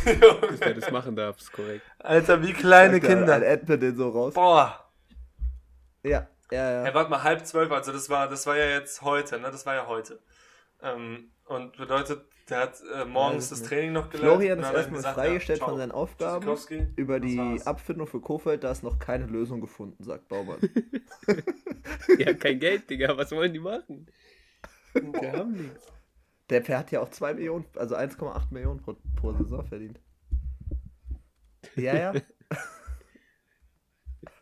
dass 0.06 0.60
der 0.60 0.74
das 0.74 0.92
machen 0.92 1.16
darf, 1.16 1.38
ist 1.38 1.52
korrekt. 1.52 1.84
Alter, 2.00 2.42
wie 2.42 2.54
kleine 2.54 2.98
er, 2.98 3.04
Ein 3.04 3.08
Kinder. 3.18 3.36
Admin 3.36 3.80
den 3.80 3.96
so 3.96 4.10
raus. 4.10 4.34
Boah. 4.34 4.90
Ja, 6.04 6.28
ja, 6.52 6.72
ja. 6.72 6.84
Hey, 6.84 6.94
warte 6.94 7.10
mal, 7.10 7.24
halb 7.24 7.46
zwölf, 7.46 7.72
also 7.72 7.92
das 7.92 8.10
war, 8.10 8.28
das 8.28 8.46
war 8.48 8.58
ja 8.58 8.66
jetzt 8.68 9.02
heute, 9.02 9.40
ne? 9.40 9.52
Das 9.52 9.66
war 9.66 9.76
ja 9.76 9.88
heute. 9.88 10.20
Ähm, 10.82 11.32
und 11.46 11.78
bedeutet, 11.78 12.26
der 12.50 12.60
hat 12.60 12.76
äh, 12.94 13.06
morgens 13.06 13.50
das 13.50 13.60
nicht. 13.62 13.70
Training 13.70 13.94
noch 13.94 14.10
gelernt. 14.10 14.34
Florian 14.34 14.60
ist 14.60 14.66
er 14.66 14.74
erstmal 14.76 14.98
gesagt, 14.98 15.16
freigestellt 15.16 15.60
ja, 15.60 15.66
von 15.66 15.78
seinen 15.78 15.92
Aufgaben. 15.92 16.58
Über 16.96 17.20
die. 17.20 17.62
Abfindung 17.66 18.08
für 18.08 18.20
Kofeld, 18.22 18.64
da 18.64 18.72
ist 18.72 18.84
noch 18.84 19.00
keine 19.00 19.26
Lösung 19.26 19.62
gefunden, 19.62 20.04
sagt 20.04 20.28
Baumann. 20.28 20.60
Ja, 22.20 22.34
kein 22.34 22.60
Geld, 22.60 22.90
Digga, 22.90 23.18
was 23.18 23.32
wollen 23.32 23.52
die 23.54 23.60
machen? 23.60 24.08
Die 25.22 25.32
haben 25.32 25.54
nichts. 25.54 25.88
Der 26.50 26.78
hat 26.78 26.92
ja 26.92 27.02
auch 27.02 27.10
2 27.10 27.34
Millionen, 27.36 27.66
also 27.76 27.96
1,8 27.96 28.52
Millionen 28.52 28.80
pro, 28.82 28.96
pro 29.16 29.34
Saison 29.34 29.66
verdient. 29.66 30.00
Ja, 31.76 31.96
ja. 31.96 32.14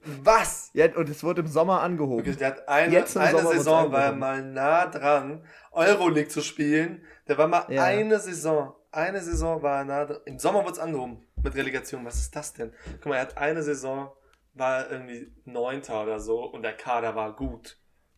Was? 0.05 0.69
ja. 0.73 0.93
Und 0.95 1.07
es 1.09 1.23
wurde 1.23 1.41
im 1.41 1.47
Sommer 1.47 1.81
angehoben. 1.81 2.17
Wirklich, 2.17 2.37
der 2.37 2.47
hat 2.49 2.67
eine, 2.67 2.97
eine 2.97 3.05
Saison 3.47 3.91
war 3.91 4.03
er 4.03 4.11
mal 4.11 4.43
nah 4.43 4.85
dran, 4.87 5.45
Euroleague 5.71 6.27
zu 6.27 6.41
spielen. 6.41 7.03
Der 7.27 7.37
war 7.37 7.47
mal 7.47 7.65
Ja. 7.69 7.83
eine 7.85 8.19
Saison, 8.19 8.73
eine 8.91 9.21
Saison 9.21 9.61
war 9.61 9.77
er 9.79 9.85
nah 9.85 10.05
dran. 10.05 10.19
Im 10.25 10.39
Sommer 10.39 10.59
wurde 10.63 10.73
es 10.73 10.79
angehoben 10.79 11.25
mit 11.41 11.55
Relegation. 11.55 12.03
Was 12.05 12.15
ist 12.15 12.35
das 12.35 12.53
denn? 12.53 12.73
Guck 12.95 13.05
mal, 13.07 13.15
er 13.15 13.21
hat 13.21 13.37
eine 13.37 13.63
Saison, 13.63 14.11
war 14.53 14.79
er 14.79 14.91
irgendwie 14.91 15.33
Neunter 15.45 16.03
oder 16.03 16.19
so 16.19 16.43
und 16.43 16.63
der 16.63 16.73
Kader 16.75 17.15
war 17.15 17.33
gut. 17.35 17.77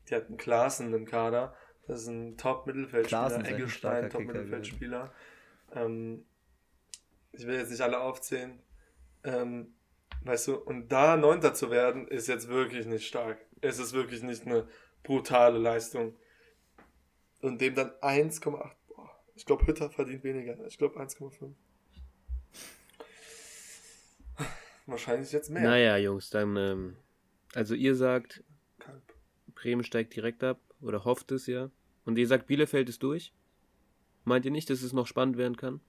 Die 0.09 0.15
hatten 0.15 0.37
Klassen 0.37 0.91
im 0.93 1.05
Kader. 1.05 1.53
Das 1.87 2.01
ist 2.01 2.07
ein 2.07 2.37
Top-Mittelfeldspieler, 2.37 3.27
ist 3.27 3.33
echt 3.33 3.45
ein 3.45 3.53
Eggestein, 3.53 4.09
Top-Mittelfeldspieler. 4.09 5.13
Ähm, 5.73 6.25
ich 7.31 7.45
will 7.45 7.55
jetzt 7.55 7.69
nicht 7.69 7.81
alle 7.81 7.99
aufzählen. 7.99 8.59
Ähm, 9.23 9.73
weißt 10.23 10.47
du, 10.47 10.55
und 10.55 10.89
da 10.89 11.15
Neunter 11.15 11.53
zu 11.53 11.69
werden, 11.69 12.07
ist 12.07 12.27
jetzt 12.27 12.47
wirklich 12.47 12.85
nicht 12.87 13.07
stark. 13.07 13.37
Es 13.61 13.77
ist 13.77 13.93
wirklich 13.93 14.23
nicht 14.23 14.45
eine 14.45 14.67
brutale 15.03 15.59
Leistung. 15.59 16.15
Und 17.41 17.61
dem 17.61 17.75
dann 17.75 17.91
1,8. 18.01 18.41
boah, 18.87 19.11
Ich 19.35 19.45
glaube, 19.45 19.67
Hütter 19.67 19.89
verdient 19.91 20.23
weniger. 20.23 20.65
Ich 20.65 20.77
glaube 20.77 20.99
1,5. 20.99 21.53
Wahrscheinlich 24.87 25.31
jetzt 25.31 25.49
mehr. 25.49 25.63
Naja, 25.63 25.97
Jungs, 25.97 26.29
dann, 26.29 26.57
ähm, 26.57 26.97
also 27.53 27.75
ihr 27.75 27.95
sagt, 27.95 28.43
Kalb. 28.79 29.01
Bremen 29.53 29.83
steigt 29.83 30.15
direkt 30.15 30.43
ab 30.43 30.59
oder 30.81 31.05
hofft 31.05 31.31
es 31.31 31.47
ja. 31.47 31.69
Und 32.05 32.17
ihr 32.17 32.27
sagt, 32.27 32.47
Bielefeld 32.47 32.89
ist 32.89 33.01
durch. 33.03 33.33
Meint 34.23 34.45
ihr 34.45 34.51
nicht, 34.51 34.69
dass 34.69 34.81
es 34.81 34.93
noch 34.93 35.07
spannend 35.07 35.37
werden 35.37 35.55
kann? 35.57 35.79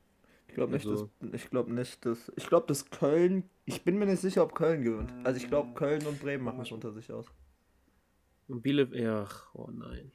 Ich 0.48 0.54
glaube 0.54 0.72
nicht, 0.72 0.86
Also- 0.86 1.10
dass, 1.20 1.32
ich 1.32 1.50
glaube 1.50 1.72
nicht, 1.72 2.04
dass, 2.06 2.30
ich 2.36 2.46
glaube, 2.46 2.66
dass 2.66 2.90
Köln, 2.90 3.48
ich 3.64 3.82
bin 3.84 3.98
mir 3.98 4.06
nicht 4.06 4.20
sicher, 4.20 4.42
ob 4.42 4.54
Köln 4.54 4.82
gewinnt. 4.82 5.12
Also 5.24 5.38
ich 5.38 5.48
glaube, 5.48 5.74
Köln 5.74 6.06
und 6.06 6.20
Bremen 6.20 6.44
machen 6.44 6.60
es 6.60 6.70
unter 6.72 6.92
sich 6.92 7.10
aus. 7.12 7.26
Und 8.48 8.62
Bielefeld, 8.62 9.02
ja, 9.02 9.22
ach, 9.22 9.54
oh 9.54 9.68
nein. 9.72 10.12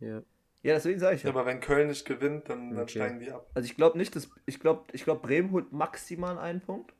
Ja, 0.00 0.22
Ja, 0.62 0.74
deswegen 0.74 0.98
sage 0.98 1.16
ich 1.16 1.22
Ja, 1.22 1.30
ja. 1.30 1.34
aber 1.36 1.46
wenn 1.46 1.60
Köln 1.60 1.88
nicht 1.88 2.04
gewinnt, 2.04 2.48
dann, 2.48 2.70
dann 2.70 2.80
Okay. 2.82 2.90
steigen 2.98 3.20
die 3.20 3.30
ab. 3.30 3.48
Also 3.54 3.66
ich 3.66 3.76
glaube 3.76 3.96
nicht, 3.96 4.14
dass, 4.16 4.28
ich 4.46 4.58
glaube, 4.58 4.84
ich 4.92 5.04
glaube, 5.04 5.20
Bremen 5.22 5.52
holt 5.52 5.72
maximal 5.72 6.36
einen 6.38 6.60
Punkt. 6.60 6.92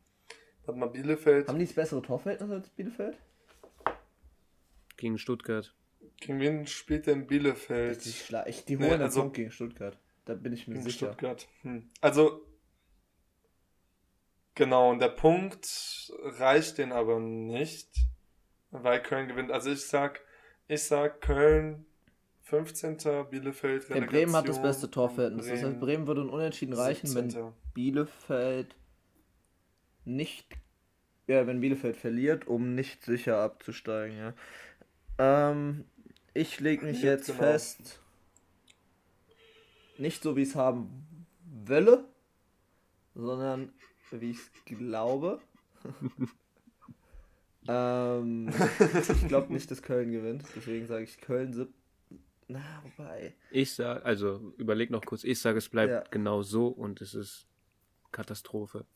Warte 0.65 0.79
mal, 0.79 0.87
Bielefeld. 0.87 1.49
Haben 1.49 1.59
die 1.59 1.65
das 1.67 1.75
bessere 1.75 2.01
Torverhältnis 2.03 2.51
als 2.51 2.69
Bielefeld? 2.71 3.19
Gegen 4.99 5.17
Stuttgart. 5.19 5.75
Gegen 6.21 6.41
wen 6.41 6.67
spielt 6.67 7.07
denn 7.07 7.27
Bielefeld? 7.27 8.05
Die, 8.05 8.11
die 8.67 8.77
Nee, 8.77 8.83
holen 8.85 8.93
einen 8.95 9.03
also- 9.03 9.21
Punkt 9.23 9.37
gegen 9.37 9.51
Stuttgart. 9.51 9.99
Da 10.27 10.35
bin 10.35 10.53
ich 10.53 10.69
mir 10.69 10.75
Gegen 10.75 10.85
sicher. 10.85 11.07
Stuttgart. 11.07 11.49
Hm. 11.63 11.89
Also, 12.03 12.45
genau, 14.55 14.91
und 14.91 14.99
der 15.01 15.09
Punkt 15.09 16.13
reicht 16.23 16.77
den 16.79 16.93
aber 16.93 17.19
nicht, 17.19 17.89
weil 18.71 19.03
Köln 19.03 19.29
gewinnt. 19.29 19.51
Also 19.51 19.71
ich 19.71 19.87
sag, 19.87 20.21
ich 20.67 20.83
sag 20.83 21.21
Köln 21.23 21.87
15. 22.43 22.97
Bielefeld 23.31 23.89
Der 23.91 24.01
Bremen 24.03 24.35
hat 24.35 24.49
das 24.49 24.57
Relegation 24.57 24.63
beste 24.63 24.91
Torverhältnis. 24.91 25.47
und 25.47 25.53
Das 25.53 25.63
heißt, 25.63 25.81
Bremen 25.81 26.07
würde 26.07 26.23
ein 26.23 26.31
Unentschieden 26.31 26.75
reichen, 26.75 27.15
wenn 27.15 27.31
17.. 27.31 27.53
Bielefeld 27.75 28.75
nicht, 30.05 30.47
ja, 31.27 31.47
wenn 31.47 31.61
Bielefeld 31.61 31.97
verliert, 31.97 32.47
um 32.47 32.75
nicht 32.75 33.03
sicher 33.03 33.39
abzusteigen, 33.39 34.17
ja. 34.17 34.35
Ähm, 35.19 35.85
ich 36.35 36.61
lege 36.61 36.85
mich 36.87 37.03
Ja, 37.03 37.13
jetzt 37.13 37.27
genau. 37.27 37.39
fest, 37.41 38.01
nicht 39.99 40.23
so 40.23 40.37
wie 40.37 40.43
ich 40.43 40.51
es 40.51 40.55
haben 40.55 41.27
will, 41.45 42.05
sondern 43.15 43.73
wie 44.13 44.31
ich 44.31 44.39
es 44.39 44.65
glaube. 44.65 45.41
ähm, 47.69 48.49
ich 49.21 49.29
glaube 49.29 49.53
nicht, 49.53 49.71
dass 49.71 49.83
Köln 49.83 50.13
gewinnt, 50.13 50.45
deswegen 50.55 50.87
sage 50.87 51.05
ich 51.05 51.21
Köln 51.21 51.53
sieb. 51.53 51.73
Na, 52.47 52.83
wobei. 52.83 53.35
Ich 53.51 53.75
sag, 53.75 54.05
also 54.07 54.55
überleg 54.57 54.91
noch 54.91 55.05
kurz, 55.05 55.25
ich 55.25 55.39
sage, 55.41 55.59
es 55.59 55.69
bleibt 55.69 55.93
Ja. 55.93 56.05
genau 56.11 56.43
so 56.43 56.69
und 56.69 57.01
es 57.03 57.15
ist 57.15 57.47
Katastrophe. 58.11 58.87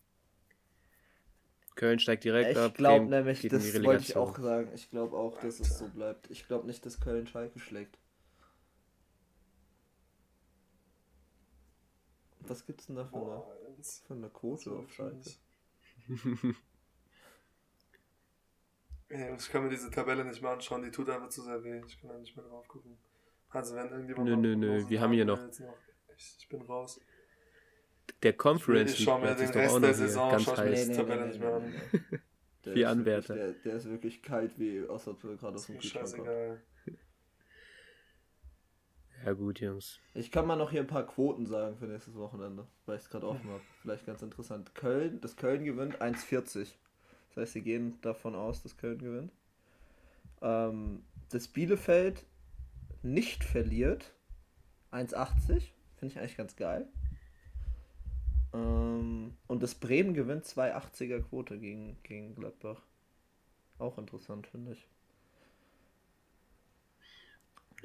Köln 1.75 1.99
steigt 1.99 2.25
direkt 2.25 2.57
ab. 2.57 2.71
Ich 2.73 2.75
glaube 2.77 3.07
nämlich, 3.07 3.43
das 3.49 3.83
wollte 3.83 4.03
ich 4.03 4.17
auch 4.17 4.39
sagen. 4.39 4.71
Ich 4.75 4.91
glaube 4.91 5.17
auch, 5.17 5.39
dass 5.39 5.61
es 5.61 5.79
so 5.79 5.89
bleibt. 5.89 6.31
Ich 6.31 6.47
glaube 6.47 6.67
nicht, 6.67 6.85
dass 6.85 7.01
Köln 7.01 7.27
Schalke 7.27 7.59
schlägt. 7.59 7.99
Was 12.41 12.67
gibt's 12.67 12.87
denn 12.87 12.97
da 12.97 13.05
für 13.05 13.17
eine, 13.17 13.43
für 14.07 14.15
eine 14.15 14.29
Quote 14.29 14.73
auf 14.73 14.93
Schalke? 14.93 15.31
Ich 19.39 19.51
kann 19.51 19.63
mir 19.65 19.71
diese 19.71 19.91
Tabelle 19.91 20.25
nicht 20.25 20.41
mehr 20.43 20.53
anschauen, 20.53 20.83
die 20.83 20.91
tut 20.91 21.09
einfach 21.11 21.29
zu 21.29 21.43
sehr 21.43 21.63
weh. 21.63 21.83
Ich 21.87 22.01
kann 22.01 22.09
da 22.09 22.19
nicht 22.19 22.35
mehr 22.37 22.45
drauf 22.47 22.67
gucken. 22.67 22.97
Also 23.51 23.75
wenn 23.77 23.91
irgendjemand 23.91 24.29
Nö, 24.29 24.35
mal 24.37 24.43
nö, 24.43 24.57
nö, 24.57 24.89
wir 24.89 25.01
haben 25.01 25.13
hier 25.13 25.27
noch- 25.27 25.39
Ich, 26.17 26.37
ich 26.39 26.49
bin 26.49 26.63
raus. 26.63 27.01
Der 28.23 28.33
Conference 28.33 28.93
Ich 28.93 29.05
schau 29.05 29.19
mir 29.19 29.29
League 29.29 29.39
den 29.39 29.45
ist 29.47 29.55
doch 29.55 29.61
Rest 29.61 29.75
auch 29.75 29.81
der 29.81 29.95
Saison, 29.95 30.31
ganz 30.31 30.45
schau 30.45 30.57
heiß. 30.57 30.89
die 30.89 30.95
Tabelle 30.95 31.27
nicht 31.27 31.41
mehr 31.41 31.55
an. 31.55 31.75
Der 32.65 32.75
Vier 32.75 32.87
ist 32.87 32.93
Anwärter. 32.93 33.35
Wirklich, 33.35 33.63
der, 33.63 33.73
der 33.73 33.75
ist 33.75 33.91
wirklich 33.91 34.23
kalt, 34.23 34.57
wie 34.57 34.87
aus 34.87 35.05
der 35.05 35.15
gerade 35.15 35.57
aus 35.57 35.67
dem 35.67 35.79
Kühlschrank 35.79 36.17
kommt. 36.17 36.29
Ja 39.25 39.33
gut, 39.33 39.61
Jungs. 39.61 40.01
Ich 40.15 40.31
kann 40.31 40.47
mal 40.47 40.57
noch 40.57 40.71
hier 40.71 40.81
ein 40.81 40.87
paar 40.87 41.07
Quoten 41.07 41.47
sagen 41.47 41.77
für 41.77 41.87
nächstes 41.87 42.15
Wochenende, 42.15 42.67
weil 42.87 42.97
ich 42.97 43.03
es 43.03 43.11
gerade 43.11 43.27
offen 43.29 43.49
habe. 43.51 43.61
Vielleicht 43.81 44.07
ganz 44.07 44.23
interessant. 44.23 44.75
Köln, 44.75 45.21
das 45.21 45.37
Köln 45.37 45.65
gewinnt 45.65 46.01
1,40. 46.01 46.69
Das 47.29 47.37
heißt, 47.37 47.53
sie 47.53 47.63
gehen 47.63 47.99
davon 48.03 48.35
aus, 48.35 48.63
dass 48.63 48.77
Köln 48.77 48.99
gewinnt. 48.99 49.33
Ähm, 50.41 51.05
das 51.31 51.49
Bielefeld 51.49 52.25
nicht 53.03 53.43
verliert 53.45 54.13
1,80. 54.93 55.71
Finde 55.97 56.13
ich 56.13 56.19
eigentlich 56.19 56.37
ganz 56.37 56.57
geil. 56.57 56.89
Ähm, 58.55 59.37
und 59.47 59.63
das 59.63 59.75
Bremen 59.75 60.15
gewinnt 60.15 60.45
2,80er 60.45 61.21
Quote 61.23 61.59
gegen, 61.59 61.97
gegen 62.03 62.35
Gladbach. 62.35 62.83
Auch 63.79 63.99
interessant, 63.99 64.47
finde 64.47 64.73
ich. 64.73 64.87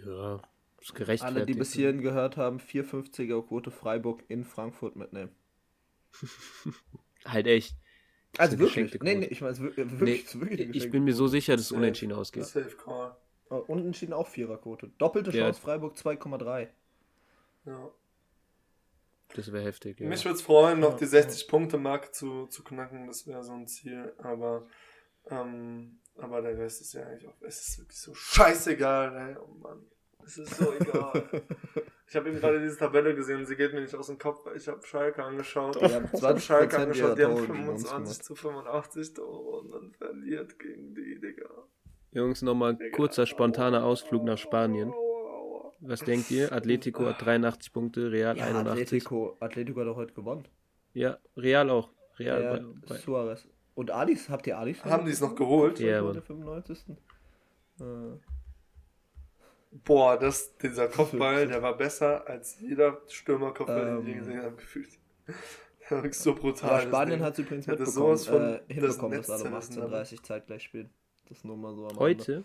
Ja, 0.06 0.42
ist 0.80 0.94
gerechtfertigt. 0.94 1.24
Alle, 1.24 1.46
die 1.46 1.54
bis 1.54 1.74
hierhin 1.74 2.02
gehört 2.02 2.38
haben, 2.38 2.60
4,50er 2.60 3.42
Quote 3.48 3.72
Freiburg 3.72 4.24
in 4.28 4.44
Frankfurt 4.44 4.96
mitnehmen. 4.96 5.32
Halt 7.26 7.48
echt. 7.48 7.76
Also 8.38 8.60
wirklich? 8.60 8.90
geschenkte 8.90 9.00
Nee, 9.04 9.14
Quote. 9.14 9.20
nee, 9.28 9.32
ich 9.32 9.42
meine, 9.42 9.58
wirklich, 9.60 9.88
Nee, 10.02 10.24
wirklich, 10.42 10.76
ich 10.76 10.92
bin 10.92 11.04
mir 11.04 11.14
so 11.14 11.28
sicher, 11.28 11.54
dass 11.54 11.64
es 11.64 11.70
Safe. 11.70 11.80
unentschieden 11.80 12.14
ausgeht. 12.14 12.46
Safe 12.46 12.76
Call. 12.78 13.16
Oh, 13.50 13.64
Unentschieden 13.68 14.14
auch 14.14 14.28
Viererquote. 14.28 14.90
Doppelte 14.98 15.32
Ja. 15.32 15.46
Chance 15.46 15.62
Freiburg 15.62 15.96
2,3. 15.96 16.68
Ja. 17.66 17.92
Das 19.36 19.52
wäre 19.52 19.64
heftig. 19.64 20.00
Ja. 20.00 20.08
Mich 20.08 20.24
würde 20.26 20.36
es 20.36 20.42
freuen, 20.42 20.80
noch 20.80 20.96
die 20.96 21.06
60-Punkte-Marke 21.06 22.12
zu, 22.12 22.48
zu 22.48 22.64
knacken. 22.64 23.08
Das 23.08 23.28
wäre 23.28 23.44
so 23.44 23.54
ein 23.54 23.68
Ziel. 23.68 24.14
Aber, 24.18 24.68
ähm, 25.30 26.00
aber 26.18 26.42
der 26.42 26.58
Rest 26.58 26.82
ist 26.82 26.94
ja 26.94 27.06
eigentlich 27.06 27.28
auch. 27.28 27.36
Es 27.42 27.68
ist 27.68 27.80
wirklich 27.80 28.00
so 28.00 28.14
scheißegal, 28.14 29.16
ey. 29.16 29.38
Oh 29.38 29.54
Mann. 29.54 29.86
Es 30.26 30.38
ist 30.38 30.56
so 30.56 30.74
egal. 30.74 31.24
ich 32.08 32.16
habe 32.16 32.30
eben 32.30 32.40
gerade 32.40 32.62
diese 32.62 32.78
Tabelle 32.78 33.16
gesehen, 33.16 33.46
sie 33.46 33.56
geht 33.56 33.74
mir 33.74 33.82
nicht 33.82 33.96
aus 33.96 34.08
dem 34.08 34.18
Kopf, 34.18 34.46
weil 34.46 34.58
ich 34.58 34.68
habe 34.68 34.86
Schalke 34.86 35.24
angeschaut. 35.24 35.78
Ich 35.78 35.94
habe 35.94 36.06
20% 36.18 36.40
Schalke 36.40 36.78
angeschaut, 36.78 37.18
die 37.18 37.24
haben 37.24 37.36
Tore 37.36 37.48
gegen 37.48 37.70
uns 37.70 37.88
25 37.88 38.24
zu 38.24 38.36
85 38.36 39.14
Tore 39.14 39.60
und 39.60 39.72
dann 39.72 39.92
verliert 39.94 40.60
gegen 40.60 40.96
die, 40.96 41.20
Digga. 41.20 41.50
Jungs, 42.12 42.42
nochmal 42.42 42.78
kurzer 42.92 43.26
spontaner 43.26 43.86
Ausflug 43.86 44.24
nach 44.24 44.38
Spanien. 44.38 44.94
Was 45.80 46.00
denkt 46.02 46.32
ihr? 46.32 46.52
Atletico 46.52 47.06
hat 47.06 47.24
83 47.24 47.72
Punkte, 47.72 48.12
Real 48.12 48.38
Ja, 48.38 48.46
81. 48.46 48.72
Atletico, 48.84 49.38
Atletico 49.40 49.80
hat 49.82 49.88
doch 49.88 49.96
heute 49.96 50.14
gewonnen. 50.14 50.48
Ja, 50.94 51.18
Real 51.36 51.70
auch. 51.70 51.92
Real 52.18 52.42
Ja, 52.44 52.54
bei, 52.54 52.64
bei, 52.88 52.96
Suarez. 52.98 53.48
Und 53.76 53.92
Alis, 53.92 54.30
habt 54.30 54.48
ihr 54.48 54.58
Alis? 54.58 54.84
Haben 54.84 55.06
die 55.06 55.12
es 55.12 55.22
noch 55.22 55.36
geholt? 55.36 55.80
Ja, 55.80 56.02
der 56.12 56.22
95. 56.22 56.86
Äh, 57.80 57.84
Boah, 59.84 60.18
das, 60.18 60.58
dieser 60.58 60.88
Kopfball, 60.88 61.48
der 61.48 61.62
war 61.62 61.78
besser 61.78 62.28
als 62.28 62.60
jeder 62.60 63.02
Stürmerkopfball, 63.08 63.98
den 63.98 64.00
ich 64.00 64.06
je 64.08 64.12
Ähm. 64.14 64.20
gesehen 64.20 64.42
habe, 64.42 64.56
gefühlt. 64.56 64.90
Der 65.90 65.98
war 65.98 66.04
wirklich 66.04 66.20
so 66.20 66.36
brutal. 66.36 66.70
aber 66.70 66.82
Spanien 66.82 67.22
hat 67.22 67.34
es 67.34 67.40
übrigens 67.40 67.68
mitbekommen, 67.68 67.94
sowas 67.94 68.28
von 68.28 68.42
äh, 68.42 68.60
hinbekommen, 68.68 69.18
das 69.20 69.28
dass 69.28 69.42
alle 69.42 69.50
um 69.50 69.56
Netz 69.56 69.70
zerrissen, 69.70 70.18
18.30 70.20 70.24
zeitgleich 70.24 70.64
spielen. 70.64 70.90
Das 71.30 71.44
nur 71.46 71.56
mal 71.56 71.74
so 71.76 71.88
am 71.88 71.98
heute? 71.98 72.44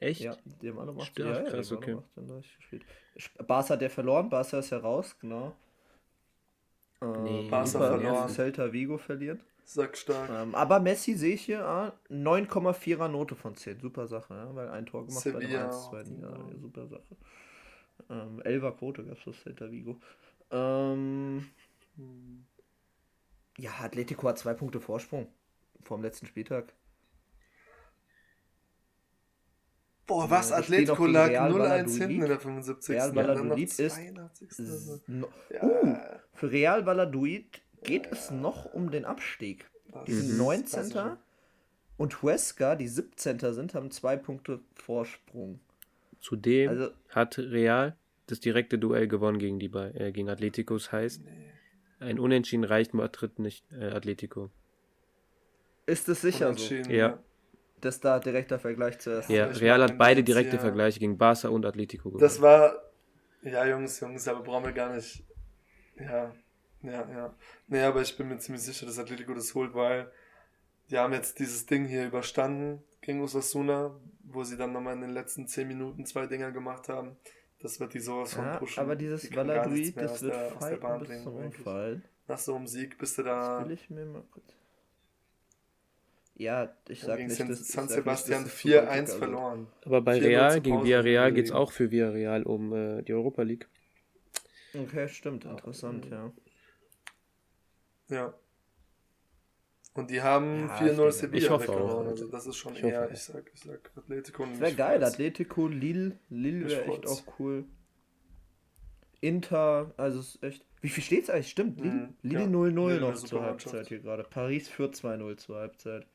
Echt? 0.00 0.20
Ja, 0.22 0.36
die 0.44 0.68
haben 0.70 0.78
alle 0.78 0.92
18 0.92 1.04
Stimmt, 1.06 1.28
ja, 1.28 1.42
ja, 1.42 1.50
krass, 1.50 1.72
okay. 1.72 1.94
18.30 2.16 2.56
gespielt. 2.56 2.84
Sp- 3.20 3.42
Barca 3.46 3.74
hat 3.74 3.82
ja 3.82 3.88
verloren, 3.88 4.28
Barca 4.30 4.58
ist 4.58 4.70
ja 4.70 4.78
raus, 4.78 5.16
genau. 5.20 5.54
Äh, 7.02 7.06
Nee, 7.06 7.48
Barca 7.50 7.78
verloren. 7.78 8.28
Celta 8.28 8.72
Vigo 8.72 8.98
verlieren. 8.98 9.40
Sackstark. 9.64 10.28
Ähm, 10.30 10.54
aber 10.54 10.80
Messi 10.80 11.14
sehe 11.14 11.34
ich 11.34 11.42
hier, 11.42 11.64
ah, 11.64 11.92
9,4er 12.08 13.08
Note 13.08 13.36
von 13.36 13.54
10. 13.54 13.78
Super 13.80 14.06
Sache, 14.08 14.34
ja, 14.34 14.54
weil 14.54 14.68
ein 14.70 14.86
Tor 14.86 15.06
gemacht 15.06 15.22
bei 15.24 15.30
dem 15.40 15.40
Sevilla 15.42 15.66
1, 15.66 15.84
2 15.84 16.00
auch, 16.00 16.04
Niederlage. 16.04 16.44
genau. 16.44 16.58
Super 16.60 16.86
Sache. 16.88 17.16
Ähm, 18.08 18.40
11er 18.42 18.72
Quote 18.72 19.04
gab 19.04 19.18
es 19.18 19.24
das 19.24 19.40
Celta 19.42 19.70
Vigo. 19.70 20.00
Ähm, 20.50 21.46
ja, 23.58 23.70
Atletico 23.80 24.28
hat 24.28 24.38
zwei 24.38 24.54
Punkte 24.54 24.80
Vorsprung 24.80 25.28
vom 25.84 26.02
letzten 26.02 26.26
Spieltag. 26.26 26.72
Boah, 30.10 30.28
was? 30.30 30.50
Ja, 30.50 30.56
Atletico 30.56 31.06
lag 31.06 31.28
Real 31.30 31.50
0-1 31.52 31.58
Valladolid. 31.58 31.98
hinten 31.98 32.22
in 32.22 32.28
der 32.28 32.40
75. 32.40 32.94
Real 32.94 33.14
Valladolid 33.14 33.68
ist 33.68 33.94
82. 33.94 34.48
S- 34.50 35.00
no- 35.06 35.28
Ja, 35.52 35.62
Uh, 35.62 35.96
für 36.34 36.50
Real 36.50 36.84
Valladolid 36.86 37.62
geht 37.82 38.06
es 38.12 38.30
noch 38.30 38.66
um 38.74 38.90
den 38.90 39.04
Abstieg. 39.04 39.64
das 39.92 40.04
Die 40.04 40.12
sind 40.14 40.30
ist 40.30 40.36
19. 40.38 40.90
klassisch. 40.90 41.18
Und 41.96 42.22
Huesca, 42.22 42.76
die 42.76 42.88
17. 42.88 43.52
sind, 43.52 43.74
haben 43.74 43.90
zwei 43.90 44.16
Punkte 44.16 44.60
Vorsprung. 44.74 45.60
Zudem 46.20 46.68
Also, 46.70 46.90
hat 47.10 47.38
Real 47.38 47.96
das 48.26 48.40
direkte 48.40 48.78
Duell 48.78 49.06
gewonnen 49.08 49.38
gegen 49.38 49.58
die 49.58 49.66
äh, 49.72 50.12
gegen 50.12 50.28
Atletico. 50.28 50.74
Das 50.74 50.92
heißt, 50.92 51.22
ein 51.98 52.18
Unentschieden 52.18 52.64
reicht 52.64 52.94
Madrid 52.94 53.38
nicht 53.38 53.64
äh, 53.72 53.90
Atletico. 53.90 54.50
ist 55.86 56.08
es 56.08 56.20
sicher 56.22 56.38
so, 56.38 56.46
Unentschieden, 56.64 56.90
Ja. 56.90 57.18
Dass 57.84 58.00
da 58.00 58.18
direkter 58.18 58.58
Vergleich 58.58 58.98
zuerst 58.98 59.28
Ja, 59.30 59.46
Real 59.46 59.82
hat 59.82 59.98
beide 59.98 60.22
direkte 60.22 60.52
hier- 60.52 60.60
Vergleiche 60.60 60.98
gegen 61.00 61.16
Barca 61.18 61.48
und 61.48 61.64
Atletico 61.66 62.10
gewonnen. 62.10 62.20
Das 62.22 62.40
war. 62.40 62.74
Ja, 63.42 63.64
Jungs, 63.66 64.00
Jungs, 64.00 64.28
aber 64.28 64.40
brauchen 64.42 64.64
wir 64.66 64.72
gar 64.72 64.94
nicht. 64.94 65.24
Ja, 65.98 66.32
ja, 66.82 67.08
ja. 67.10 67.34
Nee, 67.68 67.82
aber 67.82 68.02
ich 68.02 68.16
bin 68.16 68.28
mir 68.28 68.38
ziemlich 68.38 68.62
sicher, 68.62 68.86
dass 68.86 68.98
Atletico 68.98 69.32
das 69.34 69.54
holt, 69.54 69.74
weil 69.74 70.10
die 70.90 70.98
haben 70.98 71.12
jetzt 71.12 71.38
dieses 71.38 71.66
Ding 71.66 71.86
hier 71.86 72.06
überstanden 72.06 72.82
gegen 73.00 73.22
Osasuna, 73.22 73.94
wo 74.24 74.44
sie 74.44 74.56
dann 74.56 74.72
nochmal 74.72 74.94
in 74.94 75.00
den 75.02 75.10
letzten 75.10 75.46
10 75.46 75.68
Minuten 75.68 76.04
zwei 76.04 76.26
Dinger 76.26 76.50
gemacht 76.52 76.88
haben. 76.88 77.16
Das 77.62 77.78
wird 77.80 77.92
die 77.94 78.00
sowas 78.00 78.34
von 78.34 78.44
Ja, 78.44 78.56
pushen. 78.56 78.80
aber 78.82 78.96
Die 78.96 79.04
dieses 79.04 79.22
nichts 79.24 79.36
Valladolid, 79.36 79.96
das 79.96 80.22
wird 80.22 80.34
der- 80.34 80.56
aus 80.56 80.68
der 80.68 80.76
Bahn 80.76 81.00
bringen. 81.00 82.02
Nach 82.26 82.38
so 82.38 82.54
einem 82.56 82.66
Sieg 82.66 82.96
bist 82.98 83.18
du 83.18 83.22
Das 83.22 83.46
da. 83.46 83.64
will 83.66 83.72
ich 83.72 83.90
mir 83.90 84.04
mal 84.06 84.22
kurz... 84.30 84.44
Ja, 86.40 86.74
ich 86.88 87.02
sag 87.02 87.18
nicht, 87.18 87.34
San, 87.36 87.52
San 87.54 87.88
Sebastian 87.88 88.44
es 88.44 88.54
4-1 88.54 88.62
Politik 88.62 89.08
wird. 89.08 89.18
verloren. 89.18 89.66
Aber 89.84 90.00
bei 90.00 90.16
4-0 90.18 90.22
Real 90.26 90.60
gegen 90.62 90.84
Villarreal 90.84 91.32
geht 91.32 91.44
es 91.46 91.52
auch 91.52 91.70
für 91.70 91.90
Villarreal 91.90 92.44
um 92.44 92.72
äh, 92.72 93.02
die 93.02 93.12
Europa 93.12 93.42
League. 93.42 93.68
Okay, 94.74 95.06
stimmt, 95.08 95.44
interessant, 95.44 96.06
ja. 96.10 96.32
Ja. 98.08 98.34
Und 99.92 100.10
die 100.10 100.22
haben 100.22 100.68
Ja, 100.68 100.76
4-0 100.78 100.80
ich 100.80 100.86
denke- 100.96 101.12
Sevilla 101.12 101.38
ich 101.44 101.50
hoffe 101.50 101.68
weggehauen. 101.68 102.06
auch. 102.06 102.10
Also 102.10 102.28
das 102.28 102.46
ist 102.46 102.56
schon 102.56 102.72
Ich 102.74 102.82
hoffe 102.84 102.92
eher, 102.94 103.06
auch. 103.06 103.10
ich 103.10 103.18
sag, 103.22 103.50
ich 103.52 103.60
sag 103.60 103.90
Atletico 103.96 104.42
und 104.44 104.52
Das 104.52 104.60
wäre 104.60 104.74
geil. 104.74 105.04
Atletico, 105.04 105.66
Lille, 105.68 106.18
Lille 106.30 106.68
wäre 106.70 106.84
echt 106.86 107.06
auch 107.06 107.22
cool. 107.38 107.64
Inter, 109.20 109.92
also 109.98 110.20
es 110.20 110.36
ist 110.36 110.42
echt. 110.42 110.66
Wie 110.80 110.88
viel 110.88 111.04
steht's 111.04 111.28
eigentlich? 111.28 111.50
Stimmt, 111.50 111.78
Lille, 111.80 111.92
Mhm, 111.92 112.14
Lille 112.22 112.40
ja. 112.40 112.46
0-0 112.46 112.70
Lille 112.70 112.90
eine 112.92 113.00
noch 113.00 113.14
zur. 113.14 113.42
Halbzeit 113.42 113.88
hier 113.88 113.98
gerade. 113.98 114.22
Paris 114.24 114.68
führt 114.68 114.94
2-0 114.96 115.36
zur 115.36 115.56
Halbzeit. 115.56 116.06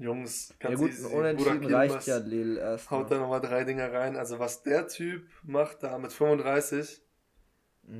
Jungs, 0.00 0.54
Ja 0.62 0.68
ganz 0.70 0.80
gut, 0.80 0.90
easy. 0.90 1.14
Unentschieden 1.14 1.74
reicht 1.74 2.06
ja 2.06 2.16
Lille 2.16 2.58
erst. 2.60 2.90
Haut 2.90 3.10
da 3.10 3.18
nochmal 3.18 3.40
drei 3.42 3.64
Dinger 3.64 3.92
rein. 3.92 4.16
Also 4.16 4.38
was 4.38 4.62
der 4.62 4.88
Typ 4.88 5.28
macht 5.42 5.82
da 5.82 5.98
mit 5.98 6.12
35. 6.12 7.02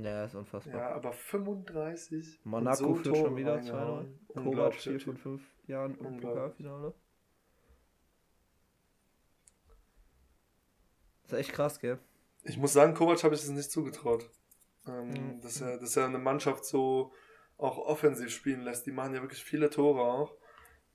Ja, 0.02 0.24
ist 0.24 0.34
unfassbar. 0.34 0.74
Ja, 0.74 0.90
aber 0.94 1.12
35. 1.12 2.40
und 2.44 2.50
Monaco 2.50 2.76
so 2.76 2.94
führt 2.94 3.16
schon 3.16 3.36
wieder 3.36 3.54
2-0. 3.54 3.56
reingehauen. 3.58 4.20
Kovac 4.28 4.46
Unglaublicher 4.46 4.90
4 4.92 5.00
von 5.00 5.14
Typ. 5.16 5.22
5 5.22 5.42
Jahren 5.66 5.94
im. 5.98 6.20
Pokalfinale. 6.20 6.94
Ist 11.24 11.32
echt 11.32 11.52
krass, 11.52 11.78
gell? 11.80 11.98
Ich 12.44 12.56
muss 12.56 12.72
sagen, 12.72 12.94
Kovac 12.94 13.22
habe 13.24 13.34
ich 13.34 13.42
es 13.42 13.48
nicht 13.50 13.70
zugetraut. 13.70 14.30
Ähm, 14.86 15.08
Mhm. 15.10 15.40
dass, 15.42 15.60
er, 15.60 15.78
dass 15.78 15.96
er 15.96 16.06
eine 16.06 16.18
Mannschaft 16.18 16.64
so 16.64 17.12
auch 17.58 17.76
offensiv 17.78 18.30
spielen 18.30 18.62
lässt. 18.62 18.86
Die 18.86 18.92
machen 18.92 19.14
ja 19.14 19.20
wirklich 19.20 19.44
viele 19.44 19.68
Tore 19.68 20.00
auch. 20.00 20.34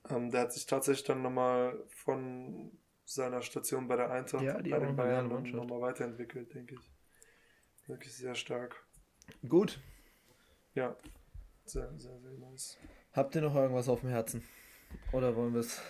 Ähm, 0.09 0.31
der 0.31 0.41
hat 0.41 0.53
sich 0.53 0.65
tatsächlich 0.65 1.05
dann 1.05 1.21
nochmal 1.21 1.83
von 1.89 2.71
seiner 3.05 3.41
Station 3.41 3.87
bei 3.87 3.95
der 3.95 4.09
Eintracht 4.11 4.43
Ja, 4.43 4.61
die 4.61 4.69
bei 4.71 4.79
den 4.79 4.95
Bayern 4.95 5.27
nochmal 5.51 5.81
weiterentwickelt, 5.81 6.53
denke 6.53 6.75
ich. 6.75 6.91
Wirklich 7.87 8.13
sehr 8.15 8.35
stark. 8.35 8.83
Gut. 9.47 9.79
Ja, 10.73 10.95
sehr, 11.65 11.91
sehr, 11.97 12.19
sehr 12.19 12.31
nice. 12.33 12.77
Habt 13.13 13.35
ihr 13.35 13.41
noch 13.41 13.55
irgendwas 13.55 13.87
auf 13.89 14.01
dem 14.01 14.09
Herzen? 14.09 14.43
Oder 15.11 15.35
wollen 15.35 15.53
wir 15.53 15.61
es 15.61 15.81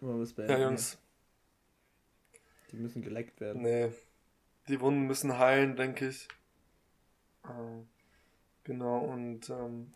wollen 0.00 0.18
beenden? 0.34 0.52
Ja, 0.52 0.58
Jungs, 0.68 0.98
Die 2.70 2.76
müssen 2.76 3.02
geleckt 3.02 3.40
werden. 3.40 3.62
nee. 3.62 3.92
Die 4.68 4.80
Wunden 4.80 5.06
müssen 5.06 5.38
heilen, 5.38 5.76
denke 5.76 6.08
ich. 6.08 6.28
Ähm, 7.48 7.88
genau, 8.64 8.98
und 8.98 9.48
ähm, 9.48 9.94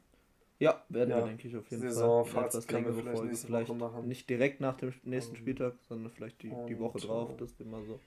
Ja, 0.62 0.84
werden 0.88 1.10
Ja, 1.10 1.16
wir, 1.16 1.24
denke 1.26 1.48
ich, 1.48 1.56
auf 1.56 1.68
jeden 1.70 1.82
Saisonfazit 1.82 2.32
Fall. 2.32 2.44
Etwas 2.46 2.66
können 2.68 2.84
wir 2.84 2.92
längere 2.92 3.02
vielleicht 3.02 3.18
Folge. 3.18 3.36
Vielleicht 3.36 3.74
machen. 3.74 4.06
nicht 4.06 4.30
direkt 4.30 4.60
nach 4.60 4.76
dem 4.76 4.94
nächsten 5.02 5.34
Ähm, 5.34 5.40
Spieltag, 5.40 5.74
sondern 5.88 6.12
vielleicht 6.12 6.40
die, 6.42 6.50
die 6.50 6.74
und, 6.74 6.78
Woche 6.78 6.98
drauf, 7.00 7.36
dass 7.36 7.58
wir 7.58 7.66
mal 7.66 7.84
so, 7.84 7.98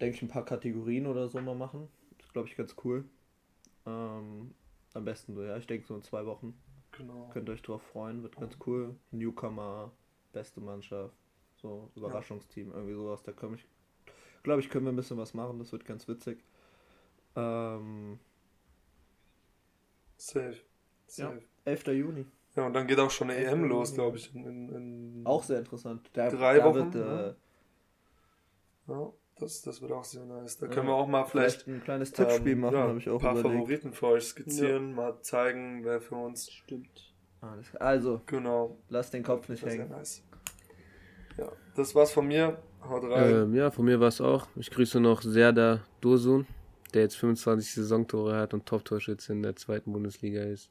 denke 0.00 0.16
ich, 0.16 0.22
ein 0.22 0.28
paar 0.28 0.44
Kategorien 0.44 1.06
oder 1.06 1.28
so 1.28 1.40
mal 1.40 1.54
machen. 1.54 1.88
Das 2.18 2.32
glaube 2.32 2.48
ich 2.48 2.56
ganz 2.56 2.76
cool. 2.84 3.04
Ähm, 3.86 4.54
am 4.92 5.04
besten 5.04 5.34
so, 5.34 5.42
ja, 5.42 5.56
ich 5.56 5.66
denke 5.66 5.86
so 5.86 5.94
in 5.96 6.02
zwei 6.02 6.26
Wochen. 6.26 6.54
genau. 6.90 7.30
Könnt 7.32 7.48
ihr 7.48 7.52
euch 7.54 7.62
drauf 7.62 7.82
freuen, 7.82 8.22
wird 8.22 8.36
ganz 8.36 8.58
cool. 8.66 8.94
Newcomer, 9.10 9.90
beste 10.32 10.60
Mannschaft, 10.60 11.16
so 11.56 11.90
Überraschungsteam, 11.96 12.72
irgendwie 12.72 12.94
sowas. 12.94 13.22
Da 13.22 13.32
komme 13.32 13.56
ich, 13.56 13.66
glaube 14.42 14.60
ich, 14.60 14.68
können 14.68 14.84
wir 14.84 14.92
ein 14.92 14.96
bisschen 14.96 15.16
was 15.18 15.34
machen, 15.34 15.58
das 15.58 15.72
wird 15.72 15.86
ganz 15.86 16.06
witzig. 16.08 16.44
Ähm, 17.36 18.18
Safe. 20.16 20.62
Ja. 21.16 21.26
Safe. 21.28 21.42
11. 21.64 21.86
Juni. 21.88 22.26
Ja, 22.56 22.66
und 22.66 22.74
dann 22.74 22.86
geht 22.86 22.98
auch 22.98 23.10
schon 23.10 23.30
eine 23.30 23.38
11. 23.38 23.52
EM 23.52 23.64
los, 23.68 23.88
Juni. 23.90 23.96
glaube 23.96 24.16
ich. 24.18 24.34
In, 24.34 24.44
in, 24.68 25.20
Auch 25.24 25.42
sehr 25.42 25.60
interessant. 25.60 26.08
Da, 26.12 26.28
Drei 26.28 26.58
da 26.58 26.64
Wochen, 26.66 26.92
Wird, 26.92 26.94
äh, 26.94 27.26
ja. 27.28 27.34
Ja, 28.88 29.12
das, 29.38 29.62
das 29.62 29.80
wird 29.80 29.92
auch 29.92 30.04
sehr 30.04 30.24
nice. 30.24 30.58
Da 30.58 30.66
Ja. 30.66 30.72
können 30.72 30.88
wir 30.88 30.94
auch 30.94 31.06
mal 31.06 31.24
vielleicht, 31.24 31.62
vielleicht 31.62 31.80
ein 31.80 31.84
kleines 31.84 32.12
Tippspiel 32.12 32.52
ähm, 32.52 32.60
machen, 32.60 32.74
ja, 32.74 32.82
habe 32.88 32.98
ich 32.98 33.08
auch 33.08 33.14
ein 33.14 33.20
paar 33.20 33.38
überlegt. 33.38 33.58
Favoriten 33.60 33.92
für 33.92 34.06
euch 34.08 34.24
skizzieren, 34.24 34.94
mal 34.94 35.20
zeigen, 35.22 35.84
wer 35.84 36.00
für 36.00 36.16
uns. 36.16 36.50
Stimmt. 36.50 37.12
Also, 37.80 38.20
Genau, 38.26 38.76
lass 38.88 39.10
den 39.10 39.22
Kopf 39.24 39.48
nicht 39.48 39.62
das 39.62 39.70
ist 39.70 39.76
sehr 39.76 39.84
hängen. 39.86 39.96
nice. 39.96 40.22
Ja, 41.38 41.50
das 41.74 41.94
war's 41.94 42.12
von 42.12 42.26
mir. 42.28 42.58
Haut 42.88 43.04
rein. 43.04 43.32
Ähm, 43.34 43.54
ja, 43.54 43.70
von 43.70 43.84
mir 43.84 43.98
war 43.98 44.08
es 44.08 44.20
auch. 44.20 44.46
Ich 44.56 44.70
grüße 44.70 45.00
noch 45.00 45.22
Serda 45.22 45.80
Dursun, 46.00 46.46
der 46.94 47.02
jetzt 47.02 47.16
25 47.16 47.72
Saisontore 47.74 48.36
hat 48.36 48.52
und 48.54 48.66
Top-Torschütze 48.66 49.32
in 49.32 49.42
der 49.42 49.56
zweiten 49.56 49.92
Bundesliga 49.92 50.42
ist. 50.42 50.70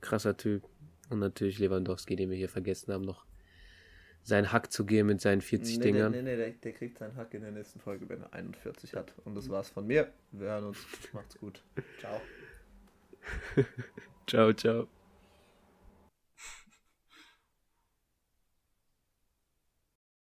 Krasser 0.00 0.36
Typ. 0.36 0.64
Und 1.10 1.20
natürlich 1.20 1.58
Lewandowski, 1.58 2.16
den 2.16 2.30
wir 2.30 2.36
hier 2.36 2.50
vergessen 2.50 2.92
haben, 2.92 3.04
noch 3.04 3.24
seinen 4.22 4.52
Hack 4.52 4.70
zu 4.70 4.84
geben 4.84 5.08
mit 5.08 5.20
seinen 5.20 5.40
40 5.40 5.78
nee, 5.78 5.84
Dingern. 5.84 6.12
Nee, 6.12 6.22
nee, 6.22 6.30
nee, 6.30 6.36
der, 6.36 6.50
der 6.50 6.72
kriegt 6.72 6.98
seinen 6.98 7.16
Hack 7.16 7.32
in 7.32 7.42
der 7.42 7.50
nächsten 7.50 7.80
Folge, 7.80 8.08
wenn 8.08 8.20
er 8.20 8.32
41 8.34 8.94
hat. 8.94 9.14
Und 9.24 9.34
das 9.34 9.48
war's 9.48 9.70
von 9.70 9.86
mir. 9.86 10.12
Wir 10.32 10.48
hören 10.48 10.64
uns. 10.64 10.78
Macht's 11.12 11.38
gut. 11.38 11.62
Ciao. 11.98 12.20
Ciao, 14.26 14.52
ciao. 14.52 14.97